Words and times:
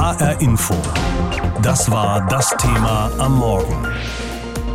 HR 0.00 0.40
Info. 0.40 0.74
Das 1.60 1.90
war 1.90 2.26
das 2.28 2.48
Thema 2.56 3.10
am 3.18 3.36
Morgen. 3.36 3.86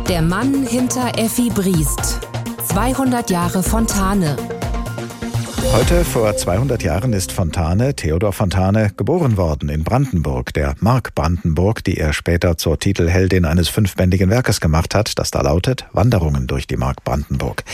Der 0.08 0.22
Mann 0.22 0.62
hinter 0.62 1.18
Effi 1.18 1.50
Briest. 1.50 2.20
200 2.68 3.28
Jahre 3.28 3.64
Fontane. 3.64 4.36
Heute 5.72 6.04
vor 6.04 6.36
200 6.36 6.82
Jahren 6.82 7.12
ist 7.12 7.32
Fontane, 7.32 7.94
Theodor 7.94 8.32
Fontane, 8.32 8.92
geboren 8.96 9.36
worden 9.36 9.68
in 9.68 9.84
Brandenburg, 9.84 10.54
der 10.54 10.74
Mark 10.80 11.14
Brandenburg, 11.14 11.84
die 11.84 11.98
er 11.98 12.12
später 12.12 12.56
zur 12.56 12.78
Titelheldin 12.78 13.44
eines 13.44 13.68
fünfbändigen 13.68 14.30
Werkes 14.30 14.60
gemacht 14.60 14.94
hat, 14.94 15.18
das 15.18 15.30
da 15.30 15.42
lautet 15.42 15.86
Wanderungen 15.92 16.46
durch 16.46 16.66
die 16.66 16.76
Mark 16.76 17.04
Brandenburg. 17.04 17.64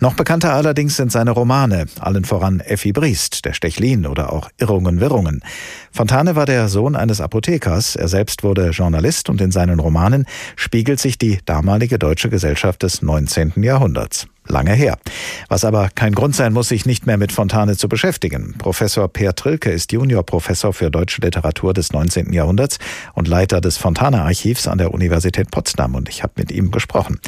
Noch 0.00 0.14
bekannter 0.14 0.52
allerdings 0.52 0.96
sind 0.96 1.12
seine 1.12 1.30
Romane, 1.30 1.86
allen 2.00 2.24
voran 2.24 2.60
Effi 2.60 2.92
Briest, 2.92 3.44
der 3.44 3.52
Stechlin 3.52 4.06
oder 4.06 4.32
auch 4.32 4.50
Irrungen 4.58 5.00
Wirrungen. 5.00 5.40
Fontane 5.92 6.36
war 6.36 6.46
der 6.46 6.68
Sohn 6.68 6.96
eines 6.96 7.20
Apothekers, 7.20 7.96
er 7.96 8.08
selbst 8.08 8.42
wurde 8.42 8.70
Journalist 8.70 9.30
und 9.30 9.40
in 9.40 9.52
seinen 9.52 9.78
Romanen 9.78 10.26
spiegelt 10.56 10.98
sich 10.98 11.18
die 11.18 11.38
damalige 11.44 11.98
deutsche 11.98 12.30
Gesellschaft 12.30 12.82
des 12.82 13.02
19. 13.02 13.62
Jahrhunderts 13.62 14.26
lange 14.46 14.72
her. 14.72 14.98
Was 15.48 15.64
aber 15.64 15.88
kein 15.94 16.14
Grund 16.14 16.36
sein 16.36 16.52
muss, 16.52 16.68
sich 16.68 16.86
nicht 16.86 17.06
mehr 17.06 17.16
mit 17.16 17.32
Fontane 17.32 17.76
zu 17.76 17.88
beschäftigen. 17.88 18.54
Professor 18.58 19.08
Per 19.08 19.34
Trilke 19.34 19.70
ist 19.70 19.92
Juniorprofessor 19.92 20.72
für 20.72 20.90
deutsche 20.90 21.20
Literatur 21.22 21.74
des 21.74 21.92
19. 21.92 22.32
Jahrhunderts 22.32 22.78
und 23.14 23.28
Leiter 23.28 23.60
des 23.60 23.76
Fontane-Archivs 23.76 24.68
an 24.68 24.78
der 24.78 24.92
Universität 24.92 25.50
Potsdam 25.50 25.94
und 25.94 26.08
ich 26.08 26.22
habe 26.22 26.34
mit 26.36 26.52
ihm 26.52 26.70
gesprochen. 26.70 27.20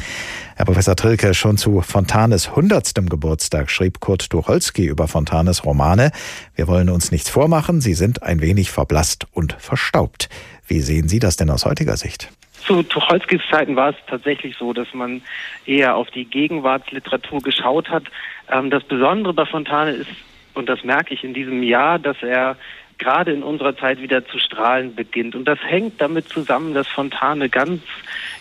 Herr 0.55 0.65
Professor 0.65 0.95
Trilke, 0.95 1.33
schon 1.33 1.57
zu 1.57 1.81
Fontanes 1.81 2.55
hundertstem 2.55 3.09
Geburtstag 3.09 3.69
schrieb 3.69 3.99
Kurt 3.99 4.29
Tucholsky 4.29 4.85
über 4.85 5.07
Fontanes 5.07 5.65
Romane, 5.65 6.11
wir 6.55 6.67
wollen 6.67 6.89
uns 6.89 7.11
nichts 7.11 7.29
vormachen, 7.29 7.81
sie 7.81 7.93
sind 7.93 8.23
ein 8.23 8.41
wenig 8.41 8.71
verblasst 8.71 9.27
und 9.31 9.55
verstaubt. 9.59 10.29
Wie 10.67 10.81
sehen 10.81 11.07
Sie 11.07 11.19
das 11.19 11.37
denn 11.37 11.49
aus 11.49 11.65
heutiger 11.65 11.95
Sicht? 11.95 12.29
Zu 12.67 12.83
Tucholskys 12.83 13.41
Zeiten 13.49 13.77
war 13.77 13.91
es 13.91 13.95
tatsächlich 14.07 14.57
so, 14.57 14.73
dass 14.73 14.93
man 14.93 15.21
eher 15.65 15.95
auf 15.95 16.11
die 16.11 16.25
Gegenwartsliteratur 16.25 17.41
geschaut 17.41 17.89
hat. 17.89 18.03
Ähm, 18.51 18.69
das 18.69 18.83
Besondere 18.83 19.33
bei 19.33 19.45
Fontane 19.45 19.91
ist, 19.91 20.09
und 20.53 20.67
das 20.67 20.83
merke 20.83 21.13
ich 21.13 21.23
in 21.23 21.33
diesem 21.33 21.63
Jahr, 21.63 21.97
dass 21.97 22.21
er 22.21 22.57
gerade 22.97 23.31
in 23.31 23.43
unserer 23.43 23.77
Zeit 23.77 24.01
wieder 24.01 24.25
zu 24.25 24.37
strahlen 24.37 24.95
beginnt. 24.95 25.35
Und 25.35 25.45
das 25.45 25.59
hängt 25.63 26.01
damit 26.01 26.27
zusammen, 26.27 26.73
dass 26.73 26.87
Fontane 26.87 27.47
ganz 27.47 27.81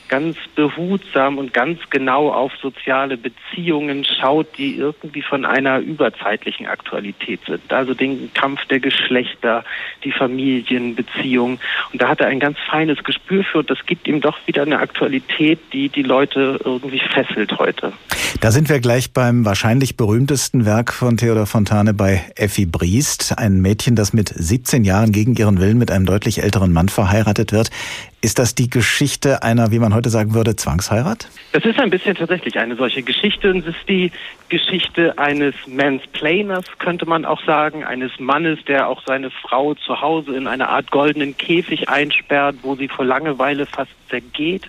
ganz 0.08 0.36
behutsam 0.54 1.38
und 1.38 1.52
ganz 1.52 1.78
genau 1.90 2.32
auf 2.32 2.52
soziale 2.60 3.16
Beziehungen 3.16 4.04
schaut, 4.04 4.46
die 4.58 4.76
irgendwie 4.76 5.22
von 5.22 5.44
einer 5.44 5.78
überzeitlichen 5.78 6.66
Aktualität 6.66 7.40
sind. 7.46 7.72
Also 7.72 7.94
den 7.94 8.32
Kampf 8.34 8.64
der 8.66 8.80
Geschlechter, 8.80 9.64
die 10.04 10.12
Familienbeziehungen. 10.12 11.58
Und 11.92 12.02
da 12.02 12.08
hat 12.08 12.20
er 12.20 12.28
ein 12.28 12.40
ganz 12.40 12.58
feines 12.70 13.02
Gespür 13.04 13.44
für 13.44 13.58
und 13.58 13.70
das 13.70 13.84
gibt 13.86 14.06
ihm 14.08 14.20
doch 14.20 14.38
wieder 14.46 14.62
eine 14.62 14.78
Aktualität, 14.78 15.58
die 15.72 15.88
die 15.88 16.02
Leute 16.02 16.60
irgendwie 16.64 17.00
fesselt 17.00 17.58
heute. 17.58 17.92
Da 18.40 18.50
sind 18.50 18.68
wir 18.68 18.80
gleich 18.80 19.12
beim 19.12 19.44
wahrscheinlich 19.44 19.96
berühmtesten 19.96 20.66
Werk 20.66 20.92
von 20.92 21.16
Theodor 21.16 21.46
Fontane 21.46 21.94
bei 21.94 22.22
Effi 22.36 22.66
Briest, 22.66 23.38
ein 23.38 23.60
Mädchen, 23.60 23.96
das 23.96 24.12
mit 24.12 24.28
17 24.28 24.84
Jahren 24.84 25.12
gegen 25.12 25.34
ihren 25.34 25.60
Willen 25.60 25.78
mit 25.78 25.90
einem 25.90 26.06
deutlich 26.06 26.42
älteren 26.42 26.72
Mann 26.72 26.88
verheiratet 26.88 27.52
wird. 27.52 27.70
Ist 28.26 28.40
das 28.40 28.56
die 28.56 28.68
Geschichte 28.68 29.44
einer, 29.44 29.70
wie 29.70 29.78
man 29.78 29.94
heute 29.94 30.10
sagen 30.10 30.34
würde, 30.34 30.56
Zwangsheirat? 30.56 31.28
Das 31.52 31.64
ist 31.64 31.78
ein 31.78 31.90
bisschen 31.90 32.16
tatsächlich 32.16 32.58
eine 32.58 32.74
solche 32.74 33.04
Geschichte 33.04 33.48
und 33.48 33.58
es 33.58 33.76
ist 33.76 33.88
die 33.88 34.10
Geschichte 34.48 35.16
eines 35.16 35.54
Mansplainers, 35.68 36.64
könnte 36.80 37.06
man 37.06 37.24
auch 37.24 37.40
sagen, 37.44 37.84
eines 37.84 38.18
Mannes, 38.18 38.58
der 38.66 38.88
auch 38.88 39.00
seine 39.06 39.30
Frau 39.30 39.74
zu 39.74 40.00
Hause 40.00 40.36
in 40.36 40.48
eine 40.48 40.70
Art 40.70 40.90
goldenen 40.90 41.36
Käfig 41.36 41.88
einsperrt, 41.88 42.56
wo 42.62 42.74
sie 42.74 42.88
vor 42.88 43.04
Langeweile 43.04 43.64
fast 43.64 43.92
zergeht 44.08 44.64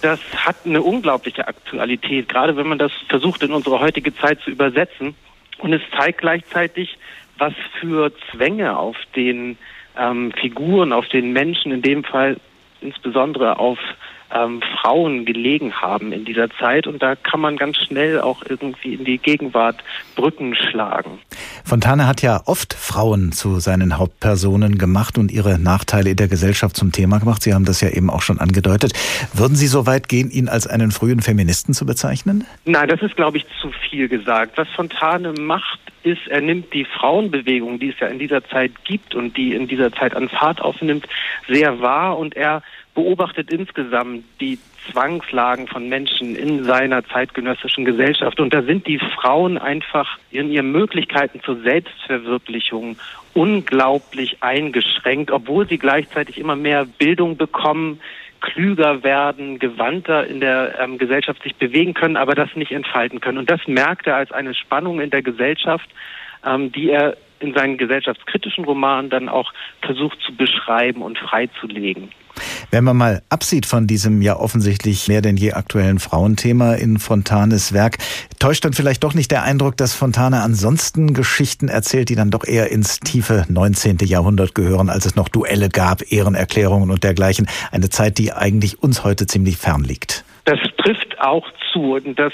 das 0.00 0.18
hat 0.34 0.56
eine 0.64 0.82
unglaubliche 0.82 1.46
Aktualität, 1.46 2.28
gerade 2.28 2.56
wenn 2.56 2.66
man 2.66 2.78
das 2.78 2.90
versucht 3.08 3.44
in 3.44 3.52
unsere 3.52 3.78
heutige 3.78 4.12
Zeit 4.16 4.40
zu 4.40 4.50
übersetzen. 4.50 5.14
Und 5.58 5.72
es 5.72 5.82
zeigt 5.96 6.18
gleichzeitig, 6.18 6.98
was 7.38 7.52
für 7.78 8.10
Zwänge 8.32 8.76
auf 8.76 8.96
den 9.14 9.56
ähm, 9.96 10.32
Figuren, 10.32 10.92
auf 10.92 11.06
den 11.10 11.32
Menschen, 11.32 11.70
in 11.70 11.82
dem 11.82 12.02
Fall 12.02 12.38
insbesondere 12.82 13.58
auf 13.58 13.78
ähm, 14.34 14.62
Frauen 14.80 15.24
gelegen 15.24 15.72
haben 15.74 16.12
in 16.12 16.24
dieser 16.24 16.50
Zeit. 16.50 16.86
Und 16.86 17.02
da 17.02 17.16
kann 17.16 17.40
man 17.40 17.56
ganz 17.56 17.76
schnell 17.78 18.20
auch 18.20 18.42
irgendwie 18.48 18.94
in 18.94 19.04
die 19.04 19.18
Gegenwart 19.18 19.82
Brücken 20.14 20.54
schlagen. 20.54 21.18
Fontane 21.64 22.06
hat 22.06 22.22
ja 22.22 22.40
oft 22.46 22.74
Frauen 22.74 23.32
zu 23.32 23.60
seinen 23.60 23.98
Hauptpersonen 23.98 24.78
gemacht 24.78 25.18
und 25.18 25.30
ihre 25.30 25.58
Nachteile 25.58 26.10
in 26.10 26.16
der 26.16 26.28
Gesellschaft 26.28 26.76
zum 26.76 26.92
Thema 26.92 27.18
gemacht. 27.18 27.42
Sie 27.42 27.54
haben 27.54 27.64
das 27.64 27.80
ja 27.80 27.88
eben 27.88 28.10
auch 28.10 28.22
schon 28.22 28.38
angedeutet. 28.38 28.92
Würden 29.32 29.56
Sie 29.56 29.66
so 29.66 29.86
weit 29.86 30.08
gehen, 30.08 30.30
ihn 30.30 30.48
als 30.48 30.66
einen 30.66 30.90
frühen 30.90 31.20
Feministen 31.22 31.74
zu 31.74 31.86
bezeichnen? 31.86 32.46
Nein, 32.64 32.88
das 32.88 33.02
ist, 33.02 33.16
glaube 33.16 33.38
ich, 33.38 33.46
zu 33.60 33.70
viel 33.88 34.08
gesagt. 34.08 34.58
Was 34.58 34.68
Fontane 34.70 35.32
macht, 35.32 35.80
ist, 36.02 36.26
er 36.28 36.40
nimmt 36.40 36.72
die 36.74 36.84
Frauenbewegung, 36.84 37.78
die 37.78 37.90
es 37.90 38.00
ja 38.00 38.08
in 38.08 38.18
dieser 38.18 38.44
Zeit 38.44 38.72
gibt 38.84 39.14
und 39.14 39.36
die 39.36 39.54
in 39.54 39.68
dieser 39.68 39.92
Zeit 39.92 40.14
an 40.16 40.28
Fahrt 40.28 40.60
aufnimmt, 40.60 41.06
sehr 41.48 41.80
wahr 41.80 42.18
und 42.18 42.36
er 42.36 42.62
beobachtet 42.94 43.50
insgesamt 43.50 44.24
die 44.40 44.58
Zwangslagen 44.90 45.66
von 45.66 45.88
Menschen 45.88 46.36
in 46.36 46.64
seiner 46.64 47.04
zeitgenössischen 47.04 47.84
Gesellschaft. 47.84 48.40
Und 48.40 48.52
da 48.52 48.62
sind 48.62 48.86
die 48.86 48.98
Frauen 48.98 49.56
einfach 49.56 50.18
in 50.30 50.50
ihren 50.50 50.72
Möglichkeiten 50.72 51.40
zur 51.42 51.60
Selbstverwirklichung 51.62 52.96
unglaublich 53.34 54.42
eingeschränkt, 54.42 55.30
obwohl 55.30 55.66
sie 55.68 55.78
gleichzeitig 55.78 56.38
immer 56.38 56.56
mehr 56.56 56.84
Bildung 56.84 57.36
bekommen, 57.36 58.00
klüger 58.40 59.02
werden, 59.04 59.58
gewandter 59.58 60.26
in 60.26 60.40
der 60.40 60.78
ähm, 60.80 60.98
Gesellschaft 60.98 61.42
sich 61.42 61.54
bewegen 61.54 61.94
können, 61.94 62.16
aber 62.16 62.34
das 62.34 62.54
nicht 62.56 62.72
entfalten 62.72 63.20
können. 63.20 63.38
Und 63.38 63.48
das 63.48 63.60
merkt 63.68 64.06
er 64.06 64.16
als 64.16 64.32
eine 64.32 64.52
Spannung 64.52 65.00
in 65.00 65.10
der 65.10 65.22
Gesellschaft, 65.22 65.88
ähm, 66.44 66.72
die 66.72 66.90
er 66.90 67.16
in 67.42 67.54
seinen 67.54 67.76
gesellschaftskritischen 67.76 68.64
Romanen 68.64 69.10
dann 69.10 69.28
auch 69.28 69.52
versucht 69.82 70.18
zu 70.24 70.34
beschreiben 70.34 71.02
und 71.02 71.18
freizulegen. 71.18 72.10
Wenn 72.70 72.84
man 72.84 72.96
mal 72.96 73.22
absieht 73.28 73.66
von 73.66 73.86
diesem 73.86 74.22
ja 74.22 74.36
offensichtlich 74.36 75.08
mehr 75.08 75.20
denn 75.20 75.36
je 75.36 75.52
aktuellen 75.52 75.98
Frauenthema 75.98 76.74
in 76.74 76.98
Fontanes 76.98 77.72
Werk, 77.72 77.98
täuscht 78.38 78.64
dann 78.64 78.72
vielleicht 78.72 79.04
doch 79.04 79.14
nicht 79.14 79.30
der 79.30 79.42
Eindruck, 79.42 79.76
dass 79.76 79.94
Fontane 79.94 80.40
ansonsten 80.40 81.12
Geschichten 81.12 81.68
erzählt, 81.68 82.08
die 82.08 82.14
dann 82.14 82.30
doch 82.30 82.44
eher 82.44 82.70
ins 82.70 83.00
tiefe 83.00 83.44
19. 83.48 83.98
Jahrhundert 84.04 84.54
gehören, 84.54 84.88
als 84.88 85.04
es 85.04 85.16
noch 85.16 85.28
Duelle 85.28 85.68
gab, 85.68 86.10
Ehrenerklärungen 86.10 86.90
und 86.90 87.04
dergleichen. 87.04 87.46
Eine 87.70 87.90
Zeit, 87.90 88.18
die 88.18 88.32
eigentlich 88.32 88.82
uns 88.82 89.04
heute 89.04 89.26
ziemlich 89.26 89.58
fern 89.58 89.84
liegt. 89.84 90.24
Das 90.44 90.58
trifft 90.78 91.20
auch 91.20 91.46
zu. 91.72 91.94
Und 91.94 92.18
das 92.18 92.32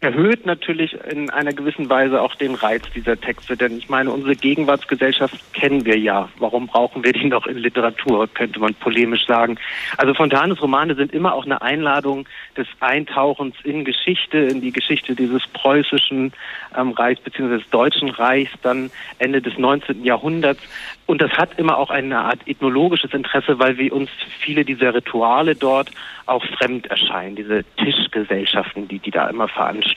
erhöht 0.00 0.46
natürlich 0.46 0.96
in 1.10 1.28
einer 1.30 1.52
gewissen 1.52 1.90
Weise 1.90 2.22
auch 2.22 2.36
den 2.36 2.54
Reiz 2.54 2.82
dieser 2.94 3.20
Texte. 3.20 3.56
Denn 3.56 3.78
ich 3.78 3.88
meine, 3.88 4.12
unsere 4.12 4.36
Gegenwartsgesellschaft 4.36 5.34
kennen 5.54 5.84
wir 5.84 5.98
ja. 5.98 6.28
Warum 6.38 6.68
brauchen 6.68 7.02
wir 7.02 7.12
die 7.12 7.26
noch 7.26 7.46
in 7.46 7.58
Literatur, 7.58 8.28
könnte 8.28 8.60
man 8.60 8.74
polemisch 8.74 9.26
sagen. 9.26 9.58
Also 9.96 10.14
Fontanes 10.14 10.62
Romane 10.62 10.94
sind 10.94 11.12
immer 11.12 11.34
auch 11.34 11.44
eine 11.44 11.62
Einladung 11.62 12.28
des 12.56 12.68
Eintauchens 12.78 13.56
in 13.64 13.84
Geschichte, 13.84 14.38
in 14.38 14.60
die 14.60 14.72
Geschichte 14.72 15.16
dieses 15.16 15.46
preußischen 15.48 16.32
ähm, 16.76 16.90
Reichs 16.92 17.20
bzw. 17.20 17.58
des 17.58 17.70
Deutschen 17.70 18.10
Reichs 18.10 18.52
dann 18.62 18.90
Ende 19.18 19.42
des 19.42 19.58
19. 19.58 20.04
Jahrhunderts. 20.04 20.60
Und 21.06 21.22
das 21.22 21.32
hat 21.32 21.58
immer 21.58 21.76
auch 21.78 21.90
eine 21.90 22.20
Art 22.20 22.40
ethnologisches 22.46 23.12
Interesse, 23.14 23.58
weil 23.58 23.78
wir 23.78 23.92
uns 23.92 24.10
viele 24.40 24.64
dieser 24.64 24.94
Rituale 24.94 25.56
dort 25.56 25.90
auch 26.26 26.44
fremd 26.44 26.86
erscheinen, 26.86 27.34
diese 27.34 27.64
Tischgesellschaften, 27.76 28.86
die 28.86 28.98
die 28.98 29.10
da 29.10 29.28
immer 29.28 29.48
veranstalten. 29.48 29.87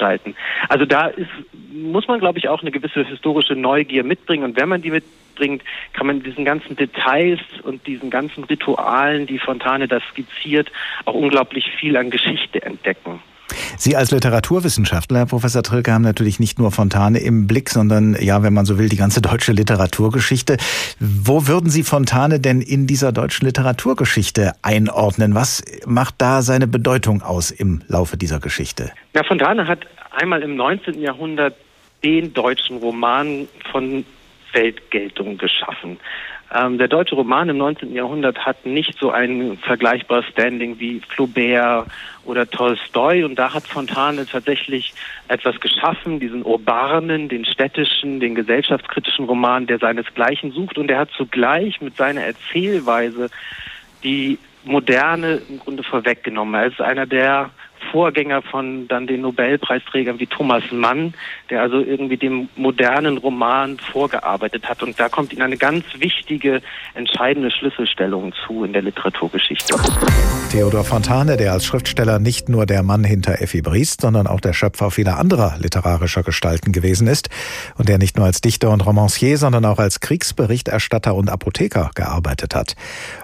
Also 0.70 0.86
da 0.86 1.08
ist, 1.08 1.30
muss 1.74 2.08
man, 2.08 2.20
glaube 2.20 2.40
ich, 2.40 2.48
auch 2.48 2.62
eine 2.62 2.72
gewisse 2.72 3.06
historische 3.06 3.56
Neugier 3.56 4.04
mitbringen. 4.04 4.44
Und 4.44 4.58
wenn 4.58 4.70
man 4.70 4.82
die 4.82 4.92
mitbringt, 4.92 5.64
kann 5.94 6.08
man 6.08 6.24
diesen 6.24 6.46
ganzen 6.46 6.76
Details 6.76 7.40
und 7.64 7.86
diesen 7.88 8.10
ganzen 8.10 8.44
Ritualen, 8.44 9.28
die 9.28 9.40
Fontane 9.40 9.88
da 9.88 10.00
skizziert, 10.12 10.72
auch 11.06 11.14
unglaublich 11.14 11.72
viel 11.80 11.98
an 11.98 12.10
Geschichte 12.10 12.62
entdecken. 12.62 13.22
Sie 13.78 13.96
als 13.96 14.12
Literaturwissenschaftler, 14.12 15.20
Herr 15.20 15.26
Professor 15.26 15.64
Trilke, 15.64 15.92
haben 15.92 16.04
natürlich 16.04 16.40
nicht 16.40 16.60
nur 16.60 16.72
Fontane 16.72 17.20
im 17.20 17.48
Blick, 17.48 17.70
sondern 17.70 18.16
ja, 18.20 18.44
wenn 18.44 18.54
man 18.54 18.66
so 18.66 18.78
will, 18.78 18.90
die 18.90 18.98
ganze 18.98 19.22
deutsche 19.22 19.52
Literaturgeschichte. 19.52 20.58
Wo 21.00 21.48
würden 21.48 21.70
Sie 21.70 21.84
Fontane 21.84 22.40
denn 22.40 22.62
in 22.62 22.88
dieser 22.88 23.12
deutschen 23.12 23.46
Literaturgeschichte 23.46 24.54
einordnen? 24.62 25.36
Was 25.36 25.64
macht 25.86 26.16
da 26.18 26.42
seine 26.42 26.68
Bedeutung 26.68 27.22
aus 27.22 27.52
im 27.52 27.82
Laufe 27.88 28.18
dieser 28.18 28.40
Geschichte? 28.40 28.92
Ja, 29.16 29.24
Fontane 29.24 29.68
hat 29.68 29.80
einmal 30.12 30.42
im 30.44 30.56
19. 30.56 31.00
Jahrhundert 31.00 31.56
den 32.04 32.34
deutschen 32.34 32.78
Roman 32.78 33.48
von 33.72 34.06
Weltgeltung 34.54 35.38
geschaffen. 35.38 35.98
Ähm, 36.54 36.78
der 36.78 36.90
deutsche 36.90 37.16
Roman 37.16 37.48
im 37.48 37.58
19. 37.58 37.94
Jahrhundert 37.94 38.46
hat 38.46 38.66
nicht 38.66 39.00
so 39.00 39.10
ein 39.12 39.58
vergleichbares 39.60 40.26
Standing 40.28 40.80
wie 40.80 41.00
Flaubert 41.00 41.88
oder 42.26 42.50
Tolstoi 42.50 43.24
und 43.24 43.36
da 43.36 43.54
hat 43.54 43.66
Fontane 43.68 44.26
tatsächlich 44.26 44.94
etwas 45.30 45.60
geschaffen, 45.62 46.20
diesen 46.20 46.44
urbanen, 46.44 47.30
den 47.30 47.46
städtischen, 47.46 48.20
den 48.20 48.36
gesellschaftskritischen 48.36 49.26
Roman, 49.26 49.66
der 49.66 49.80
seinesgleichen 49.80 50.52
sucht 50.52 50.78
und 50.78 50.92
er 50.92 51.00
hat 51.00 51.12
zugleich 51.12 51.80
mit 51.80 51.96
seiner 51.96 52.24
Erzählweise 52.24 53.30
die 54.04 54.38
Moderne 54.66 55.42
im 55.50 55.60
Grunde 55.60 55.84
vorweggenommen. 55.84 56.54
Er 56.56 56.68
ist 56.68 56.82
einer 56.82 57.06
der 57.06 57.50
Vorgänger 57.92 58.42
von 58.42 58.88
dann 58.88 59.08
den 59.08 59.22
Nobelpreisträgern 59.22 60.20
wie 60.20 60.28
Thomas 60.28 60.64
Mann, 60.72 61.14
der 61.50 61.62
also 61.62 61.80
irgendwie 61.80 62.18
dem 62.18 62.50
modernen 62.56 63.18
Roman 63.18 63.78
vorgearbeitet 63.78 64.68
hat. 64.68 64.82
Und 64.84 65.00
da 65.00 65.10
kommt 65.10 65.34
ihnen 65.34 65.42
eine 65.42 65.58
ganz 65.58 65.86
wichtige, 65.98 66.62
entscheidende 66.94 67.52
Schlüsselstellung 67.52 68.34
zu 68.46 68.64
in 68.64 68.74
der 68.74 68.82
Literaturgeschichte. 68.82 69.76
Theodor 70.52 70.84
Fontane, 70.84 71.38
der 71.38 71.54
als 71.54 71.66
Schriftsteller 71.66 72.20
nicht 72.20 72.50
nur 72.50 72.66
der 72.66 72.84
Mann 72.84 73.04
hinter 73.04 73.42
Effi 73.42 73.62
Briest, 73.62 74.02
sondern 74.02 74.28
auch 74.28 74.40
der 74.40 74.54
Schöpfer 74.54 74.92
vieler 74.92 75.18
anderer 75.18 75.56
literarischer 75.60 76.24
Gestalten 76.24 76.72
gewesen 76.72 77.08
ist 77.08 77.30
und 77.78 77.90
der 77.90 77.98
nicht 77.98 78.18
nur 78.18 78.26
als 78.26 78.42
Dichter 78.42 78.70
und 78.72 78.86
Romancier, 78.86 79.38
sondern 79.38 79.66
auch 79.66 79.80
als 79.80 80.00
Kriegsberichterstatter 80.00 81.16
und 81.16 81.30
Apotheker 81.30 81.92
gearbeitet 81.96 82.56
hat. 82.56 82.76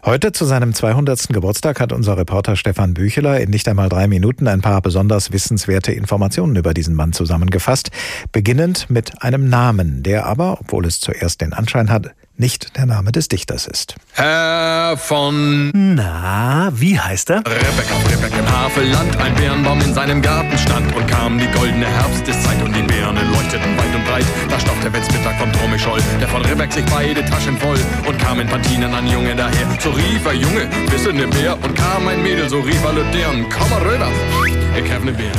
Heute 0.05 0.31
zu 0.31 0.45
seinem 0.45 0.73
200. 0.73 1.29
Geburtstag 1.29 1.79
hat 1.79 1.91
unser 1.91 2.17
Reporter 2.17 2.55
Stefan 2.55 2.93
Bücheler 2.93 3.39
in 3.39 3.49
nicht 3.49 3.67
einmal 3.67 3.89
drei 3.89 4.07
Minuten 4.07 4.47
ein 4.47 4.56
paar 4.61 4.81
besonders 4.81 5.31
wissenswerte 5.31 5.91
Informationen 5.91 6.55
über 6.55 6.73
diesen 6.73 6.95
Mann 6.95 7.13
zusammengefasst, 7.13 7.91
beginnend 8.31 8.89
mit 8.89 9.21
einem 9.21 9.49
Namen, 9.49 10.03
der 10.03 10.25
aber, 10.25 10.59
obwohl 10.59 10.85
es 10.85 10.99
zuerst 10.99 11.41
den 11.41 11.53
Anschein 11.53 11.89
hat, 11.89 12.13
nicht 12.37 12.77
der 12.77 12.85
Name 12.85 13.11
des 13.11 13.27
Dichters 13.27 13.67
ist. 13.67 13.95
Herr 14.13 14.97
von... 14.97 15.71
Na, 15.73 16.69
wie 16.73 16.99
heißt 16.99 17.29
er? 17.31 17.37
Rebecca, 17.39 17.95
Rebecca 18.09 18.37
im 18.37 18.51
Havelland, 18.51 19.17
ein 19.17 19.35
Bärenbaum 19.35 19.81
in 19.81 19.93
seinem 19.93 20.21
Garten 20.21 20.57
stand 20.57 20.95
und 20.95 21.07
kam 21.07 21.39
die 21.39 21.47
goldene 21.47 21.87
Herbsteszeit 21.87 22.61
und 22.63 22.75
die 22.75 22.83
Beeren 22.83 23.15
leuchteten 23.15 23.77
weit 23.77 23.95
und 23.95 24.05
breit. 24.05 24.25
Da 24.49 24.59
staufte 24.59 24.93
Wetzmittag 24.93 25.37
vom 25.39 25.51
Tromischoll, 25.53 26.01
der 26.21 26.27
von 26.27 26.43
Rebeck 26.45 26.71
sich 26.71 26.85
beide 26.85 27.25
Taschen 27.25 27.57
voll 27.57 27.79
und 28.07 28.17
kam 28.19 28.39
in 28.39 28.47
Pantinen 28.47 28.93
an 28.93 29.07
Junge 29.07 29.35
daher. 29.35 29.67
So 29.79 29.89
rief 29.89 30.25
er 30.25 30.33
Junge, 30.33 30.69
wissende 30.91 31.27
Bär 31.27 31.57
und 31.63 31.75
kam 31.75 32.07
ein 32.07 32.21
Mädel, 32.21 32.49
so 32.49 32.59
rief 32.59 32.83
er 32.83 32.93
deren, 33.11 33.49
komm 33.49 33.69
mal 33.69 33.81
rüber. 33.81 34.11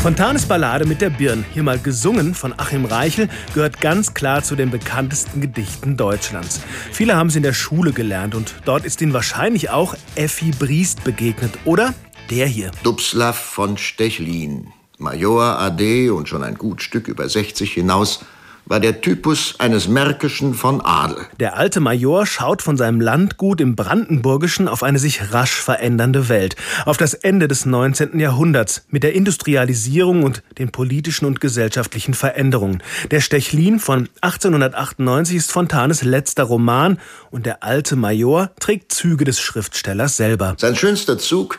Fontanes 0.02 0.46
Ballade 0.46 0.84
mit 0.84 1.00
der 1.00 1.10
Birn, 1.10 1.44
hier 1.54 1.62
mal 1.62 1.78
gesungen 1.78 2.34
von 2.34 2.52
Achim 2.58 2.84
Reichel, 2.84 3.28
gehört 3.54 3.80
ganz 3.80 4.12
klar 4.12 4.42
zu 4.42 4.56
den 4.56 4.70
bekanntesten 4.70 5.40
Gedichten 5.40 5.96
Deutschlands. 5.96 6.60
Viele 6.90 7.14
haben 7.14 7.28
es 7.28 7.36
in 7.36 7.44
der 7.44 7.52
Schule 7.52 7.92
gelernt 7.92 8.34
und 8.34 8.54
dort 8.64 8.84
ist 8.84 9.00
ihnen 9.00 9.12
wahrscheinlich 9.12 9.70
auch 9.70 9.94
Effi 10.16 10.50
Briest 10.50 11.04
begegnet, 11.04 11.52
oder? 11.64 11.94
Der 12.30 12.46
hier. 12.46 12.72
Dubslav 12.82 13.38
von 13.38 13.78
Stechlin, 13.78 14.72
Major 14.98 15.56
AD 15.60 16.10
und 16.10 16.28
schon 16.28 16.42
ein 16.42 16.56
gut 16.56 16.82
Stück 16.82 17.06
über 17.06 17.28
60 17.28 17.72
hinaus, 17.72 18.24
war 18.68 18.80
der 18.80 19.00
Typus 19.00 19.54
eines 19.58 19.88
Märkischen 19.88 20.54
von 20.54 20.80
Adel. 20.82 21.26
Der 21.40 21.56
alte 21.56 21.80
Major 21.80 22.26
schaut 22.26 22.60
von 22.60 22.76
seinem 22.76 23.00
Landgut 23.00 23.60
im 23.60 23.76
Brandenburgischen 23.76 24.68
auf 24.68 24.82
eine 24.82 24.98
sich 24.98 25.32
rasch 25.32 25.54
verändernde 25.54 26.28
Welt, 26.28 26.54
auf 26.84 26.98
das 26.98 27.14
Ende 27.14 27.48
des 27.48 27.64
19. 27.64 28.20
Jahrhunderts 28.20 28.84
mit 28.90 29.02
der 29.02 29.14
Industrialisierung 29.14 30.22
und 30.22 30.42
den 30.58 30.70
politischen 30.70 31.24
und 31.24 31.40
gesellschaftlichen 31.40 32.12
Veränderungen. 32.14 32.82
Der 33.10 33.20
Stechlin 33.20 33.78
von 33.80 34.08
1898 34.20 35.36
ist 35.36 35.50
Fontanes 35.50 36.02
letzter 36.02 36.44
Roman 36.44 36.98
und 37.30 37.46
der 37.46 37.62
alte 37.62 37.96
Major 37.96 38.50
trägt 38.60 38.92
Züge 38.92 39.24
des 39.24 39.40
Schriftstellers 39.40 40.16
selber. 40.16 40.54
Sein 40.58 40.76
schönster 40.76 41.18
Zug 41.18 41.58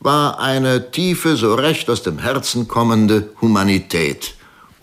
war 0.00 0.40
eine 0.40 0.90
tiefe, 0.90 1.36
so 1.36 1.54
recht 1.54 1.90
aus 1.90 2.02
dem 2.02 2.18
Herzen 2.18 2.68
kommende 2.68 3.30
Humanität. 3.40 4.35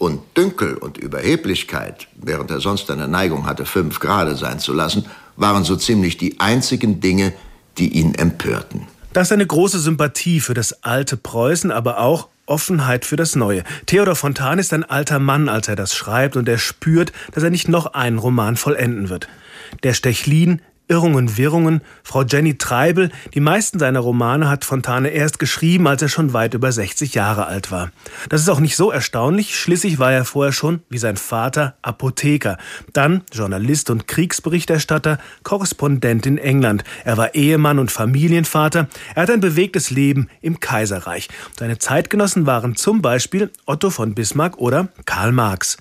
Und 0.03 0.19
Dünkel 0.35 0.75
und 0.75 0.97
Überheblichkeit, 0.97 2.09
während 2.17 2.51
er 2.51 2.59
sonst 2.59 2.91
eine 2.91 3.07
Neigung 3.07 3.45
hatte, 3.45 3.65
fünf 3.65 4.01
Grade 4.01 4.35
sein 4.35 4.59
zu 4.59 4.73
lassen, 4.73 5.05
waren 5.37 5.63
so 5.63 5.77
ziemlich 5.77 6.17
die 6.17 6.41
einzigen 6.41 6.99
Dinge, 6.99 7.31
die 7.77 7.87
ihn 7.87 8.13
empörten. 8.13 8.81
Das 9.13 9.29
ist 9.29 9.31
eine 9.31 9.47
große 9.47 9.79
Sympathie 9.79 10.41
für 10.41 10.53
das 10.53 10.83
alte 10.83 11.15
Preußen, 11.15 11.71
aber 11.71 11.99
auch 11.99 12.27
Offenheit 12.47 13.05
für 13.05 13.15
das 13.15 13.37
Neue. 13.37 13.63
Theodor 13.85 14.17
Fontan 14.17 14.59
ist 14.59 14.73
ein 14.73 14.83
alter 14.83 15.19
Mann, 15.19 15.47
als 15.47 15.69
er 15.69 15.77
das 15.77 15.95
schreibt, 15.95 16.35
und 16.35 16.49
er 16.49 16.57
spürt, 16.57 17.13
dass 17.31 17.43
er 17.43 17.49
nicht 17.49 17.69
noch 17.69 17.93
einen 17.93 18.17
Roman 18.17 18.57
vollenden 18.57 19.07
wird. 19.07 19.29
Der 19.83 19.93
Stechlin 19.93 20.61
Irrungen, 20.89 21.37
Wirrungen, 21.37 21.81
Frau 22.03 22.23
Jenny 22.23 22.57
Treibel, 22.57 23.09
die 23.33 23.39
meisten 23.39 23.79
seiner 23.79 24.01
Romane 24.01 24.49
hat 24.49 24.65
Fontane 24.65 25.09
erst 25.09 25.39
geschrieben, 25.39 25.87
als 25.87 26.01
er 26.01 26.09
schon 26.09 26.33
weit 26.33 26.53
über 26.53 26.71
60 26.71 27.13
Jahre 27.13 27.45
alt 27.45 27.71
war. 27.71 27.91
Das 28.27 28.41
ist 28.41 28.49
auch 28.49 28.59
nicht 28.59 28.75
so 28.75 28.91
erstaunlich, 28.91 29.57
schließlich 29.57 29.97
war 29.97 30.11
er 30.11 30.25
vorher 30.25 30.51
schon, 30.51 30.81
wie 30.89 30.97
sein 30.97 31.15
Vater, 31.15 31.75
Apotheker, 31.81 32.57
dann 32.91 33.23
Journalist 33.31 33.89
und 33.89 34.07
Kriegsberichterstatter, 34.07 35.19
Korrespondent 35.43 36.25
in 36.25 36.37
England. 36.37 36.83
Er 37.05 37.15
war 37.15 37.33
Ehemann 37.33 37.79
und 37.79 37.89
Familienvater, 37.89 38.87
er 39.15 39.23
hat 39.23 39.31
ein 39.31 39.39
bewegtes 39.39 39.89
Leben 39.89 40.27
im 40.41 40.59
Kaiserreich. 40.59 41.29
Seine 41.57 41.77
Zeitgenossen 41.77 42.45
waren 42.45 42.75
zum 42.75 43.01
Beispiel 43.01 43.51
Otto 43.65 43.89
von 43.89 44.15
Bismarck 44.15 44.57
oder 44.57 44.89
Karl 45.05 45.31
Marx. 45.31 45.77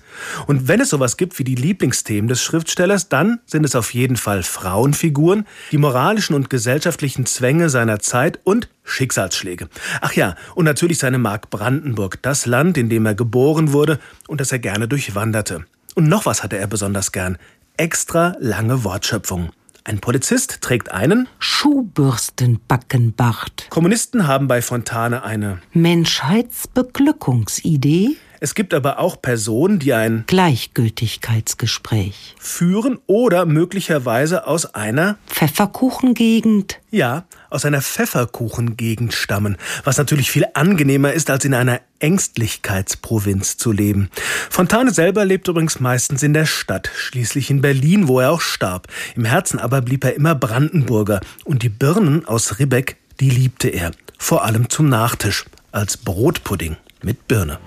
Und 0.47 0.69
wenn 0.69 0.79
es 0.79 0.89
sowas 0.89 1.17
gibt 1.17 1.37
wie 1.39 1.43
die 1.43 1.55
Lieblingsthemen 1.55 2.29
des 2.29 2.41
Schriftstellers, 2.41 3.09
dann 3.09 3.39
sind 3.45 3.65
es 3.65 3.75
auf 3.75 3.93
jeden 3.93 4.15
Fall 4.15 4.43
Frauen, 4.43 4.92
Figuren, 4.93 5.45
die 5.71 5.77
moralischen 5.77 6.35
und 6.35 6.49
gesellschaftlichen 6.49 7.25
Zwänge 7.25 7.69
seiner 7.69 7.99
Zeit 7.99 8.39
und 8.43 8.69
Schicksalsschläge. 8.83 9.69
Ach 10.01 10.13
ja, 10.13 10.35
und 10.55 10.65
natürlich 10.65 10.99
seine 10.99 11.17
Mark 11.17 11.49
Brandenburg, 11.49 12.21
das 12.21 12.45
Land, 12.45 12.77
in 12.77 12.89
dem 12.89 13.05
er 13.05 13.15
geboren 13.15 13.73
wurde 13.73 13.99
und 14.27 14.41
das 14.41 14.51
er 14.51 14.59
gerne 14.59 14.87
durchwanderte. 14.87 15.65
Und 15.95 16.07
noch 16.07 16.25
was 16.25 16.43
hatte 16.43 16.57
er 16.57 16.67
besonders 16.67 17.11
gern. 17.11 17.37
Extra 17.77 18.35
lange 18.39 18.83
Wortschöpfungen. 18.83 19.51
Ein 19.85 19.99
Polizist 19.99 20.61
trägt 20.61 20.91
einen 20.91 21.27
Schuhbürstenbackenbart. 21.39 23.67
Kommunisten 23.69 24.27
haben 24.27 24.47
bei 24.47 24.61
Fontane 24.61 25.23
eine 25.23 25.59
Menschheitsbeglückungsidee. 25.73 28.15
Es 28.43 28.55
gibt 28.55 28.73
aber 28.73 28.99
auch 28.99 29.21
Personen, 29.21 29.79
die 29.79 29.93
ein 29.93 30.25
Gleichgültigkeitsgespräch 30.27 32.35
führen 32.37 32.99
oder 33.07 33.45
möglicherweise 33.45 34.47
aus 34.47 34.75
einer 34.75 35.15
Pfefferkuchengegend. 35.27 36.81
Ja, 36.91 37.23
aus 37.49 37.63
einer 37.63 37.81
Pfefferkuchengegend 37.81 39.13
stammen, 39.13 39.55
was 39.85 39.97
natürlich 39.97 40.29
viel 40.29 40.45
angenehmer 40.55 41.13
ist, 41.13 41.29
als 41.29 41.45
in 41.45 41.53
einer 41.53 41.79
Ängstlichkeitsprovinz 41.99 43.55
zu 43.55 43.71
leben. 43.71 44.09
Fontane 44.49 44.91
selber 44.91 45.23
lebt 45.23 45.47
übrigens 45.47 45.79
meistens 45.79 46.21
in 46.21 46.33
der 46.33 46.45
Stadt, 46.45 46.91
schließlich 46.97 47.49
in 47.49 47.61
Berlin, 47.61 48.09
wo 48.09 48.19
er 48.19 48.31
auch 48.31 48.41
starb. 48.41 48.89
Im 49.15 49.23
Herzen 49.23 49.57
aber 49.57 49.79
blieb 49.79 50.03
er 50.03 50.17
immer 50.17 50.35
Brandenburger 50.35 51.21
und 51.45 51.63
die 51.63 51.69
Birnen 51.69 52.25
aus 52.25 52.59
Ribbeck, 52.59 52.97
die 53.21 53.29
liebte 53.29 53.69
er, 53.69 53.91
vor 54.17 54.43
allem 54.43 54.69
zum 54.69 54.89
Nachtisch, 54.89 55.45
als 55.71 55.95
Brotpudding 55.95 56.75
mit 57.01 57.29
Birne. 57.29 57.57